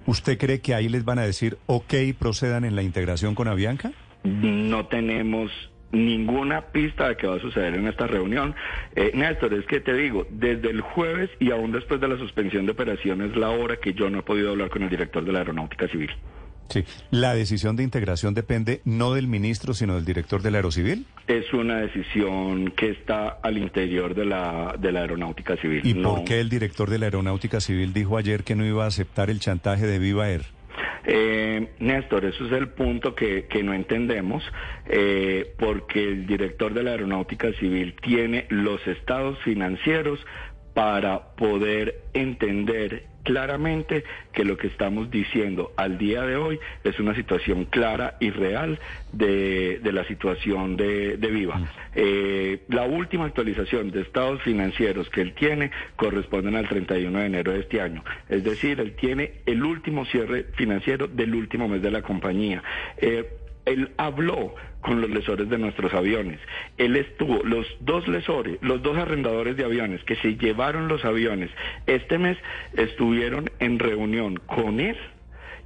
¿Usted 0.05 0.37
cree 0.37 0.59
que 0.59 0.73
ahí 0.73 0.89
les 0.89 1.05
van 1.05 1.19
a 1.19 1.23
decir, 1.23 1.57
ok, 1.65 1.93
procedan 2.19 2.65
en 2.65 2.75
la 2.75 2.83
integración 2.83 3.35
con 3.35 3.47
Avianca? 3.47 3.91
No 4.23 4.85
tenemos 4.87 5.51
ninguna 5.93 6.61
pista 6.61 7.07
de 7.07 7.17
qué 7.17 7.27
va 7.27 7.35
a 7.35 7.39
suceder 7.39 7.75
en 7.75 7.87
esta 7.87 8.07
reunión. 8.07 8.55
Eh, 8.95 9.11
Néstor, 9.13 9.53
es 9.53 9.65
que 9.65 9.79
te 9.79 9.93
digo, 9.93 10.25
desde 10.29 10.71
el 10.71 10.81
jueves 10.81 11.29
y 11.39 11.51
aún 11.51 11.71
después 11.71 12.01
de 12.01 12.07
la 12.07 12.17
suspensión 12.17 12.65
de 12.65 12.71
operaciones, 12.71 13.35
la 13.37 13.51
hora 13.51 13.77
que 13.77 13.93
yo 13.93 14.09
no 14.09 14.19
he 14.19 14.23
podido 14.23 14.51
hablar 14.51 14.69
con 14.69 14.83
el 14.83 14.89
director 14.89 15.23
de 15.23 15.31
la 15.31 15.39
Aeronáutica 15.39 15.87
Civil. 15.87 16.11
Sí. 16.69 16.83
¿La 17.11 17.33
decisión 17.35 17.75
de 17.75 17.83
integración 17.83 18.33
depende 18.33 18.81
no 18.85 19.13
del 19.13 19.27
ministro, 19.27 19.73
sino 19.73 19.95
del 19.95 20.05
director 20.05 20.41
de 20.41 20.51
la 20.51 20.57
Aerocivil? 20.59 21.05
Es 21.27 21.53
una 21.53 21.77
decisión 21.81 22.71
que 22.71 22.89
está 22.89 23.27
al 23.43 23.57
interior 23.57 24.15
de 24.15 24.25
la, 24.25 24.75
de 24.79 24.91
la 24.91 25.01
Aeronáutica 25.01 25.55
Civil. 25.57 25.81
¿Y 25.85 25.93
No- 25.93 26.15
por 26.15 26.23
qué 26.25 26.39
el 26.39 26.49
director 26.49 26.89
de 26.89 26.99
la 26.99 27.05
Aeronáutica 27.05 27.59
Civil 27.61 27.93
dijo 27.93 28.17
ayer 28.17 28.43
que 28.43 28.55
no 28.55 28.65
iba 28.65 28.85
a 28.85 28.87
aceptar 28.87 29.29
el 29.29 29.39
chantaje 29.39 29.85
de 29.85 29.99
Viva 29.99 30.29
Air? 30.29 30.43
Eh, 31.05 31.67
Néstor, 31.79 32.25
eso 32.25 32.45
es 32.45 32.51
el 32.53 32.69
punto 32.69 33.13
que, 33.13 33.45
que 33.45 33.61
no 33.61 33.73
entendemos, 33.73 34.41
eh, 34.87 35.53
porque 35.59 36.01
el 36.03 36.25
director 36.25 36.73
de 36.73 36.81
la 36.83 36.91
Aeronáutica 36.91 37.51
Civil 37.59 37.93
tiene 38.01 38.45
los 38.49 38.85
estados 38.87 39.37
financieros 39.43 40.19
para 40.73 41.35
poder 41.35 42.01
entender 42.13 43.05
claramente 43.23 44.03
que 44.31 44.43
lo 44.45 44.57
que 44.57 44.67
estamos 44.67 45.09
diciendo 45.09 45.71
al 45.75 45.97
día 45.97 46.23
de 46.23 46.35
hoy 46.35 46.59
es 46.83 46.99
una 46.99 47.15
situación 47.15 47.65
clara 47.65 48.17
y 48.19 48.29
real 48.29 48.79
de, 49.11 49.79
de 49.81 49.91
la 49.91 50.03
situación 50.05 50.75
de, 50.75 51.17
de 51.17 51.27
Viva. 51.27 51.61
Eh, 51.95 52.63
la 52.67 52.83
última 52.83 53.25
actualización 53.25 53.91
de 53.91 54.01
estados 54.01 54.41
financieros 54.41 55.09
que 55.09 55.21
él 55.21 55.33
tiene 55.33 55.71
corresponden 55.95 56.55
al 56.55 56.67
31 56.67 57.19
de 57.19 57.25
enero 57.25 57.51
de 57.53 57.59
este 57.61 57.81
año. 57.81 58.03
Es 58.29 58.43
decir, 58.43 58.79
él 58.79 58.95
tiene 58.95 59.41
el 59.45 59.63
último 59.63 60.05
cierre 60.05 60.45
financiero 60.55 61.07
del 61.07 61.33
último 61.33 61.67
mes 61.67 61.81
de 61.81 61.91
la 61.91 62.01
compañía. 62.01 62.61
Eh, 62.97 63.37
él 63.65 63.91
habló 63.97 64.55
con 64.83 65.01
los 65.01 65.09
lesores 65.09 65.49
de 65.49 65.57
nuestros 65.57 65.93
aviones. 65.93 66.39
Él 66.77 66.95
estuvo, 66.95 67.41
los 67.43 67.65
dos 67.79 68.07
lesores, 68.07 68.57
los 68.61 68.83
dos 68.83 68.97
arrendadores 68.97 69.57
de 69.57 69.65
aviones 69.65 70.03
que 70.03 70.15
se 70.17 70.35
llevaron 70.35 70.87
los 70.87 71.03
aviones 71.05 71.49
este 71.87 72.17
mes 72.17 72.37
estuvieron 72.73 73.49
en 73.59 73.79
reunión 73.79 74.37
con 74.45 74.79
él 74.79 74.97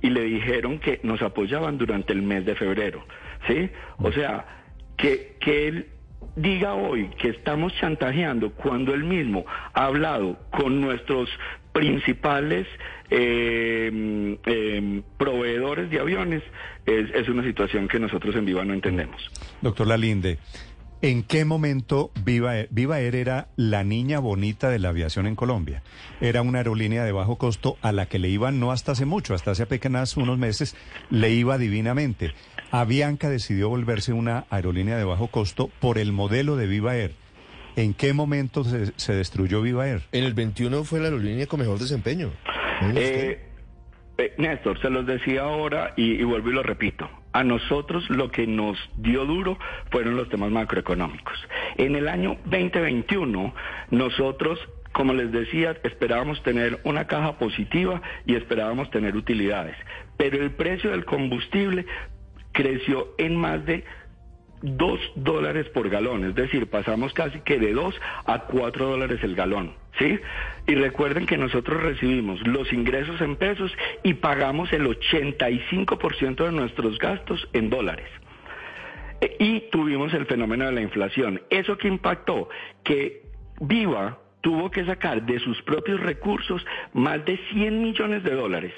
y 0.02 0.10
le 0.10 0.22
dijeron 0.22 0.80
que 0.80 1.00
nos 1.04 1.22
apoyaban 1.22 1.78
durante 1.78 2.14
el 2.14 2.22
mes 2.22 2.46
de 2.46 2.56
febrero. 2.56 3.04
¿Sí? 3.48 3.70
O 3.98 4.12
sea, 4.12 4.46
que, 4.98 5.36
que 5.40 5.68
él 5.68 5.88
diga 6.36 6.74
hoy 6.74 7.10
que 7.18 7.30
estamos 7.30 7.74
chantajeando 7.76 8.52
cuando 8.52 8.94
él 8.94 9.04
mismo 9.04 9.46
ha 9.74 9.86
hablado 9.86 10.38
con 10.52 10.80
nuestros 10.82 11.30
principales 11.78 12.66
eh, 13.12 14.38
eh, 14.46 15.02
proveedores 15.18 15.92
de 15.92 16.00
aviones 16.00 16.42
es, 16.88 17.08
es 17.14 17.30
una 17.30 17.44
situación 17.44 17.88
que 17.88 18.00
nosotros 18.00 18.36
en 18.36 18.46
Viva 18.46 18.66
no 18.66 18.74
entendemos. 18.74 19.30
Doctor 19.62 19.86
Lalinde, 19.86 20.40
¿en 21.04 21.22
qué 21.22 21.46
momento 21.46 22.10
Viva 22.26 22.58
Air, 22.58 22.68
Viva 22.72 23.00
Air 23.00 23.16
era 23.16 23.50
la 23.58 23.84
niña 23.84 24.18
bonita 24.18 24.70
de 24.70 24.80
la 24.80 24.90
aviación 24.90 25.28
en 25.28 25.36
Colombia? 25.36 25.84
Era 26.20 26.42
una 26.42 26.58
aerolínea 26.58 27.04
de 27.04 27.12
bajo 27.12 27.38
costo 27.38 27.78
a 27.84 27.92
la 27.92 28.08
que 28.08 28.18
le 28.18 28.30
iban 28.30 28.60
no 28.60 28.72
hasta 28.72 28.94
hace 28.94 29.06
mucho, 29.06 29.36
hasta 29.36 29.52
hace 29.52 29.62
apenas 29.62 30.18
unos 30.18 30.40
meses, 30.40 30.76
le 31.12 31.30
iba 31.30 31.60
divinamente. 31.60 32.34
Avianca 32.72 33.30
decidió 33.30 33.70
volverse 33.70 34.14
una 34.14 34.46
aerolínea 34.50 34.98
de 34.98 35.04
bajo 35.04 35.28
costo 35.28 35.70
por 35.80 36.00
el 36.00 36.12
modelo 36.12 36.56
de 36.56 36.66
Viva 36.66 36.98
Air. 36.98 37.27
¿En 37.78 37.94
qué 37.94 38.12
momento 38.12 38.64
se, 38.64 38.92
se 38.96 39.14
destruyó 39.14 39.62
Viva 39.62 39.88
Air? 39.88 40.02
En 40.12 40.24
el 40.24 40.34
21 40.34 40.84
fue 40.84 41.00
la 41.00 41.06
aerolínea 41.06 41.46
con 41.46 41.60
mejor 41.60 41.78
desempeño. 41.78 42.32
Eh, 42.96 43.40
eh, 44.18 44.34
Néstor, 44.40 44.82
se 44.82 44.90
los 44.90 45.06
decía 45.06 45.44
ahora 45.44 45.94
y, 45.96 46.14
y 46.14 46.24
vuelvo 46.24 46.50
y 46.50 46.54
lo 46.54 46.64
repito. 46.64 47.08
A 47.34 47.44
nosotros 47.44 48.10
lo 48.10 48.32
que 48.32 48.48
nos 48.48 48.80
dio 48.98 49.26
duro 49.26 49.60
fueron 49.92 50.18
los 50.18 50.28
temas 50.28 50.50
macroeconómicos. 50.50 51.38
En 51.76 51.96
el 51.96 52.08
año 52.08 52.38
2021, 52.46 53.54
nosotros, 53.92 54.60
como 54.92 55.14
les 55.14 55.32
decía, 55.32 55.78
esperábamos 55.84 56.42
tener 56.42 56.80
una 56.84 57.06
caja 57.06 57.38
positiva 57.38 58.02
y 58.26 58.34
esperábamos 58.34 58.90
tener 58.90 59.16
utilidades. 59.16 59.76
Pero 60.18 60.42
el 60.42 60.50
precio 60.50 60.90
del 60.90 61.06
combustible 61.06 61.86
creció 62.54 63.14
en 63.20 63.36
más 63.36 63.64
de 63.68 63.84
dos 64.62 65.00
dólares 65.16 65.68
por 65.70 65.90
galón, 65.90 66.26
es 66.26 66.36
decir, 66.36 66.68
pasamos 66.70 67.14
casi 67.14 67.40
que 67.42 67.60
de 67.60 67.74
dos 67.74 68.00
a 68.26 68.40
cuatro 68.40 68.88
dólares 68.88 69.20
el 69.24 69.36
galón, 69.36 69.74
¿sí? 70.00 70.20
Y 70.68 70.76
recuerden 70.76 71.26
que 71.26 71.38
nosotros 71.38 71.82
recibimos 71.82 72.46
los 72.48 72.72
ingresos 72.74 73.22
en 73.22 73.36
pesos 73.36 73.72
y 74.04 74.16
pagamos 74.16 74.72
el 74.74 74.86
85% 74.88 76.46
de 76.46 76.52
nuestros 76.52 76.98
gastos 76.98 77.48
en 77.54 77.70
dólares. 77.70 78.08
Eh, 79.22 79.36
Y 79.40 79.60
tuvimos 79.72 80.14
el 80.14 80.26
fenómeno 80.26 80.66
de 80.66 80.72
la 80.72 80.82
inflación. 80.82 81.42
¿Eso 81.50 81.78
que 81.78 81.88
impactó? 81.88 82.50
Que 82.84 83.24
Viva 83.60 84.20
tuvo 84.42 84.70
que 84.70 84.86
sacar 84.86 85.26
de 85.26 85.40
sus 85.40 85.62
propios 85.64 86.00
recursos 86.00 86.66
más 86.94 87.24
de 87.26 87.38
100 87.52 87.82
millones 87.82 88.24
de 88.24 88.36
dólares 88.36 88.74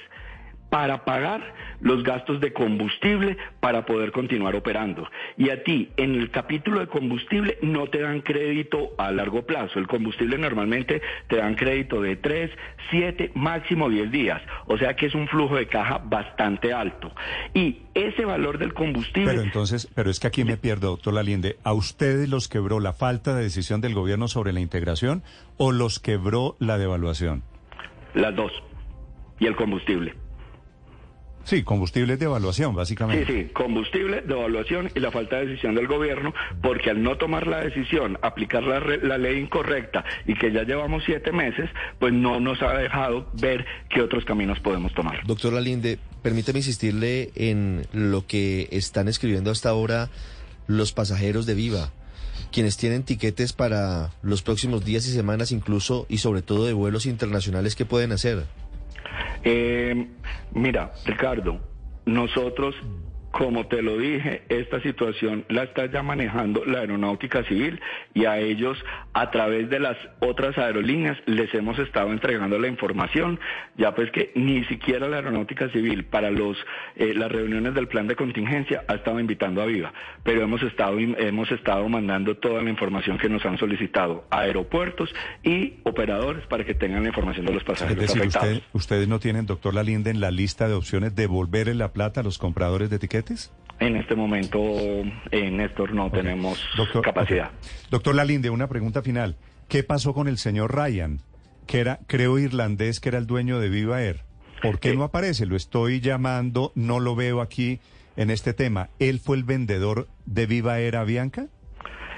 para 0.70 1.06
pagar 1.06 1.54
los 1.82 2.04
gastos 2.04 2.40
de 2.40 2.54
combustible 2.54 3.38
para 3.60 3.86
poder 3.86 4.12
continuar 4.12 4.56
operando. 4.56 5.10
Y 5.38 5.50
a 5.50 5.64
ti, 5.64 5.90
en 5.98 6.16
el 6.16 6.30
capítulo 6.30 6.80
de 6.80 6.88
combustible, 6.88 7.58
no 7.62 7.88
te 7.88 8.02
dan 8.02 8.22
crédito 8.22 8.92
a 8.98 9.12
largo 9.12 9.46
plazo. 9.46 9.80
El 9.80 9.88
combustible 9.88 10.38
normalmente 10.38 11.02
te 11.28 11.38
dan 11.38 11.56
crédito 11.56 12.02
de 12.02 12.16
3, 12.16 12.52
7, 12.92 13.32
máximo 13.36 13.90
10 13.90 14.12
días. 14.12 14.42
O 14.68 14.78
sea 14.78 14.96
que 14.96 15.08
es 15.08 15.16
un 15.16 15.28
flujo 15.28 15.56
de 15.56 15.68
caja 15.68 16.00
bastante 16.00 16.74
alto. 16.74 17.12
Y 17.54 17.80
ese 17.94 18.26
valor 18.26 18.58
del 18.58 18.74
combustible... 18.74 19.32
Pero 19.32 19.44
entonces, 19.44 19.88
pero 19.96 20.10
es 20.10 20.20
que 20.20 20.28
aquí 20.28 20.44
me 20.44 20.58
pierdo, 20.58 20.90
doctor 20.90 21.14
Lalinde. 21.14 21.58
¿A 21.64 21.74
ustedes 21.74 22.30
los 22.30 22.48
quebró 22.48 22.80
la 22.80 22.94
falta 22.94 23.36
de 23.36 23.44
decisión 23.44 23.82
del 23.82 23.94
gobierno 23.94 24.28
sobre 24.28 24.54
la 24.54 24.60
integración 24.60 25.24
o 25.58 25.72
los 25.72 26.00
quebró 26.00 26.56
la 26.60 26.78
devaluación? 26.78 27.44
las 28.14 28.36
dos, 28.36 28.52
y 29.40 29.46
el 29.46 29.56
combustible. 29.56 30.16
Sí, 31.50 31.64
combustibles 31.64 32.20
de 32.20 32.26
evaluación, 32.26 32.76
básicamente. 32.76 33.26
Sí, 33.26 33.42
sí, 33.42 33.50
combustible, 33.52 34.22
devaluación 34.22 34.92
y 34.94 35.00
la 35.00 35.10
falta 35.10 35.38
de 35.38 35.48
decisión 35.48 35.74
del 35.74 35.88
gobierno, 35.88 36.32
porque 36.62 36.92
al 36.92 37.02
no 37.02 37.18
tomar 37.18 37.48
la 37.48 37.62
decisión, 37.62 38.20
aplicar 38.22 38.62
la, 38.62 38.80
la, 38.80 39.18
ley 39.18 39.40
incorrecta 39.40 40.06
y 40.28 40.36
que 40.36 40.52
ya 40.52 40.62
llevamos 40.62 41.02
siete 41.08 41.32
meses, 41.32 41.68
pues 41.98 42.14
no 42.14 42.40
nos 42.40 42.62
ha 42.62 42.78
dejado 42.78 43.32
ver 43.34 43.66
qué 43.90 44.04
otros 44.04 44.26
caminos 44.26 44.60
podemos 44.60 44.94
tomar. 44.94 45.26
Doctor 45.26 45.52
Lalinde, 45.52 45.98
permítame 46.22 46.60
insistirle 46.60 47.32
en 47.34 47.88
lo 47.94 48.28
que 48.28 48.68
están 48.70 49.08
escribiendo 49.08 49.50
hasta 49.50 49.70
ahora 49.70 50.12
los 50.68 50.94
pasajeros 50.94 51.48
de 51.48 51.56
Viva 51.56 51.92
quienes 52.52 52.78
tienen 52.78 53.04
tiquetes 53.04 53.54
para 53.54 54.12
los 54.22 54.42
próximos 54.42 54.86
días 54.86 55.06
y 55.08 55.12
semanas 55.12 55.52
incluso 55.52 56.06
y 56.10 56.20
sobre 56.20 56.42
todo 56.42 56.66
de 56.66 56.74
vuelos 56.74 57.06
internacionales 57.06 57.76
que 57.76 57.86
pueden 57.86 58.12
hacer. 58.12 58.46
Eh, 59.44 60.08
mira, 60.52 60.94
Ricardo, 61.06 61.60
nosotros 62.06 62.76
como 63.32 63.68
te 63.68 63.82
lo 63.82 63.98
dije, 63.98 64.44
esta 64.50 64.82
situación 64.82 65.46
la 65.50 65.64
está 65.64 65.86
ya 65.86 66.02
manejando 66.02 66.66
la 66.66 66.80
aeronáutica 66.80 67.44
civil 67.44 67.80
y 68.14 68.26
a 68.26 68.40
ellos 68.40 68.78
a 69.14 69.30
través 69.32 69.70
de 69.70 69.80
las 69.80 69.98
otras 70.20 70.58
aerolíneas 70.58 71.18
les 71.26 71.54
hemos 71.54 71.78
estado 71.80 72.12
entregando 72.12 72.58
la 72.58 72.68
información, 72.68 73.40
ya 73.78 73.94
pues 73.94 74.12
que 74.12 74.32
ni 74.36 74.64
siquiera 74.66 75.08
la 75.08 75.18
aeronáutica 75.18 75.70
civil 75.70 76.06
para 76.06 76.32
los 76.32 76.58
eh, 76.96 77.14
las 77.14 77.32
reuniones 77.32 77.74
del 77.76 77.88
plan 77.88 78.08
de 78.08 78.16
contingencia 78.16 78.84
ha 78.88 78.96
estado 78.96 79.20
invitando 79.20 79.62
a 79.62 79.66
Viva, 79.66 79.94
pero 80.24 80.42
hemos 80.42 80.64
estado 80.64 80.98
hemos 81.00 81.52
estado 81.52 81.88
mandando 81.88 82.38
toda 82.38 82.62
la 82.64 82.70
información 82.70 83.18
que 83.18 83.30
nos 83.30 83.46
han 83.46 83.58
solicitado 83.58 84.26
a 84.32 84.42
aeropuertos 84.42 85.14
y 85.44 85.76
operadores 85.84 86.46
para 86.48 86.66
que 86.66 86.74
tengan 86.74 87.04
la 87.04 87.10
información 87.10 87.46
de 87.46 87.54
los 87.54 87.64
pasajeros 87.64 88.04
es 88.04 88.14
decir, 88.14 88.22
afectados. 88.22 88.62
ustedes 88.74 89.08
no 89.08 89.20
tienen, 89.20 89.46
doctor 89.46 89.74
Lalinde, 89.74 90.10
en 90.10 90.20
la 90.20 90.32
lista 90.32 90.68
de 90.68 90.74
opciones 90.74 91.16
devolverle 91.16 91.76
la 91.76 91.94
plata 91.94 92.22
a 92.22 92.24
los 92.24 92.38
compradores 92.38 92.90
de 92.90 93.00
en 93.80 93.96
este 93.96 94.16
momento, 94.16 94.60
en 95.32 95.58
Néstor, 95.58 95.94
no 95.94 96.12
tenemos 96.12 96.62
capacidad. 97.04 97.52
Doctor 97.90 98.16
Lalinde, 98.16 98.50
una 98.50 98.68
pregunta 98.68 99.02
final. 99.02 99.38
¿Qué 99.68 99.84
pasó 99.84 100.14
con 100.14 100.28
el 100.28 100.38
señor 100.38 100.76
Ryan, 100.76 101.20
que 101.68 101.80
era, 101.80 102.00
creo, 102.08 102.40
irlandés, 102.40 103.00
que 103.00 103.10
era 103.10 103.18
el 103.18 103.28
dueño 103.28 103.60
de 103.60 103.70
Viva 103.70 104.02
Air? 104.02 104.22
¿Por 104.62 104.80
qué 104.80 104.94
no 104.94 105.04
aparece? 105.04 105.46
Lo 105.46 105.56
estoy 105.56 106.02
llamando, 106.02 106.74
no 106.76 107.00
lo 107.00 107.16
veo 107.16 107.40
aquí 107.40 107.80
en 108.18 108.30
este 108.30 108.54
tema. 108.54 108.90
¿Él 109.00 109.20
fue 109.20 109.38
el 109.38 109.44
vendedor 109.44 110.08
de 110.26 110.46
Viva 110.46 110.80
Air 110.80 110.98
a 110.98 111.04
Bianca? 111.06 111.48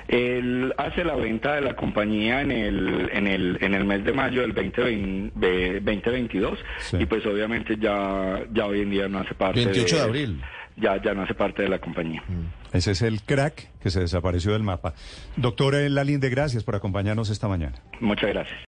Él 0.07 0.73
hace 0.77 1.03
la 1.03 1.15
venta 1.15 1.55
de 1.55 1.61
la 1.61 1.75
compañía 1.75 2.41
en 2.41 2.51
el, 2.51 3.09
en 3.13 3.27
el, 3.27 3.57
en 3.61 3.75
el 3.75 3.85
mes 3.85 4.03
de 4.03 4.11
mayo 4.11 4.41
del 4.41 4.53
2020, 4.53 5.79
2022 5.79 6.59
y 6.99 7.05
pues 7.05 7.25
obviamente 7.25 7.77
ya, 7.79 8.39
ya 8.51 8.65
hoy 8.65 8.81
en 8.81 8.89
día 8.89 9.07
no 9.07 9.19
hace 9.19 9.35
parte 9.35 9.63
28 9.63 9.95
de 9.95 10.01
abril 10.01 10.41
ya, 10.77 11.01
ya 11.01 11.13
no 11.13 11.23
hace 11.23 11.33
parte 11.33 11.63
de 11.63 11.69
la 11.69 11.79
compañía. 11.79 12.23
Mm. 12.27 12.75
Ese 12.75 12.91
es 12.91 13.01
el 13.01 13.21
crack 13.21 13.67
que 13.81 13.89
se 13.89 13.99
desapareció 13.99 14.53
del 14.53 14.63
mapa. 14.63 14.93
Doctora 15.35 15.79
Lalinde, 15.89 16.29
gracias 16.29 16.63
por 16.63 16.75
acompañarnos 16.75 17.29
esta 17.29 17.47
mañana. 17.47 17.75
Muchas 17.99 18.29
gracias. 18.29 18.59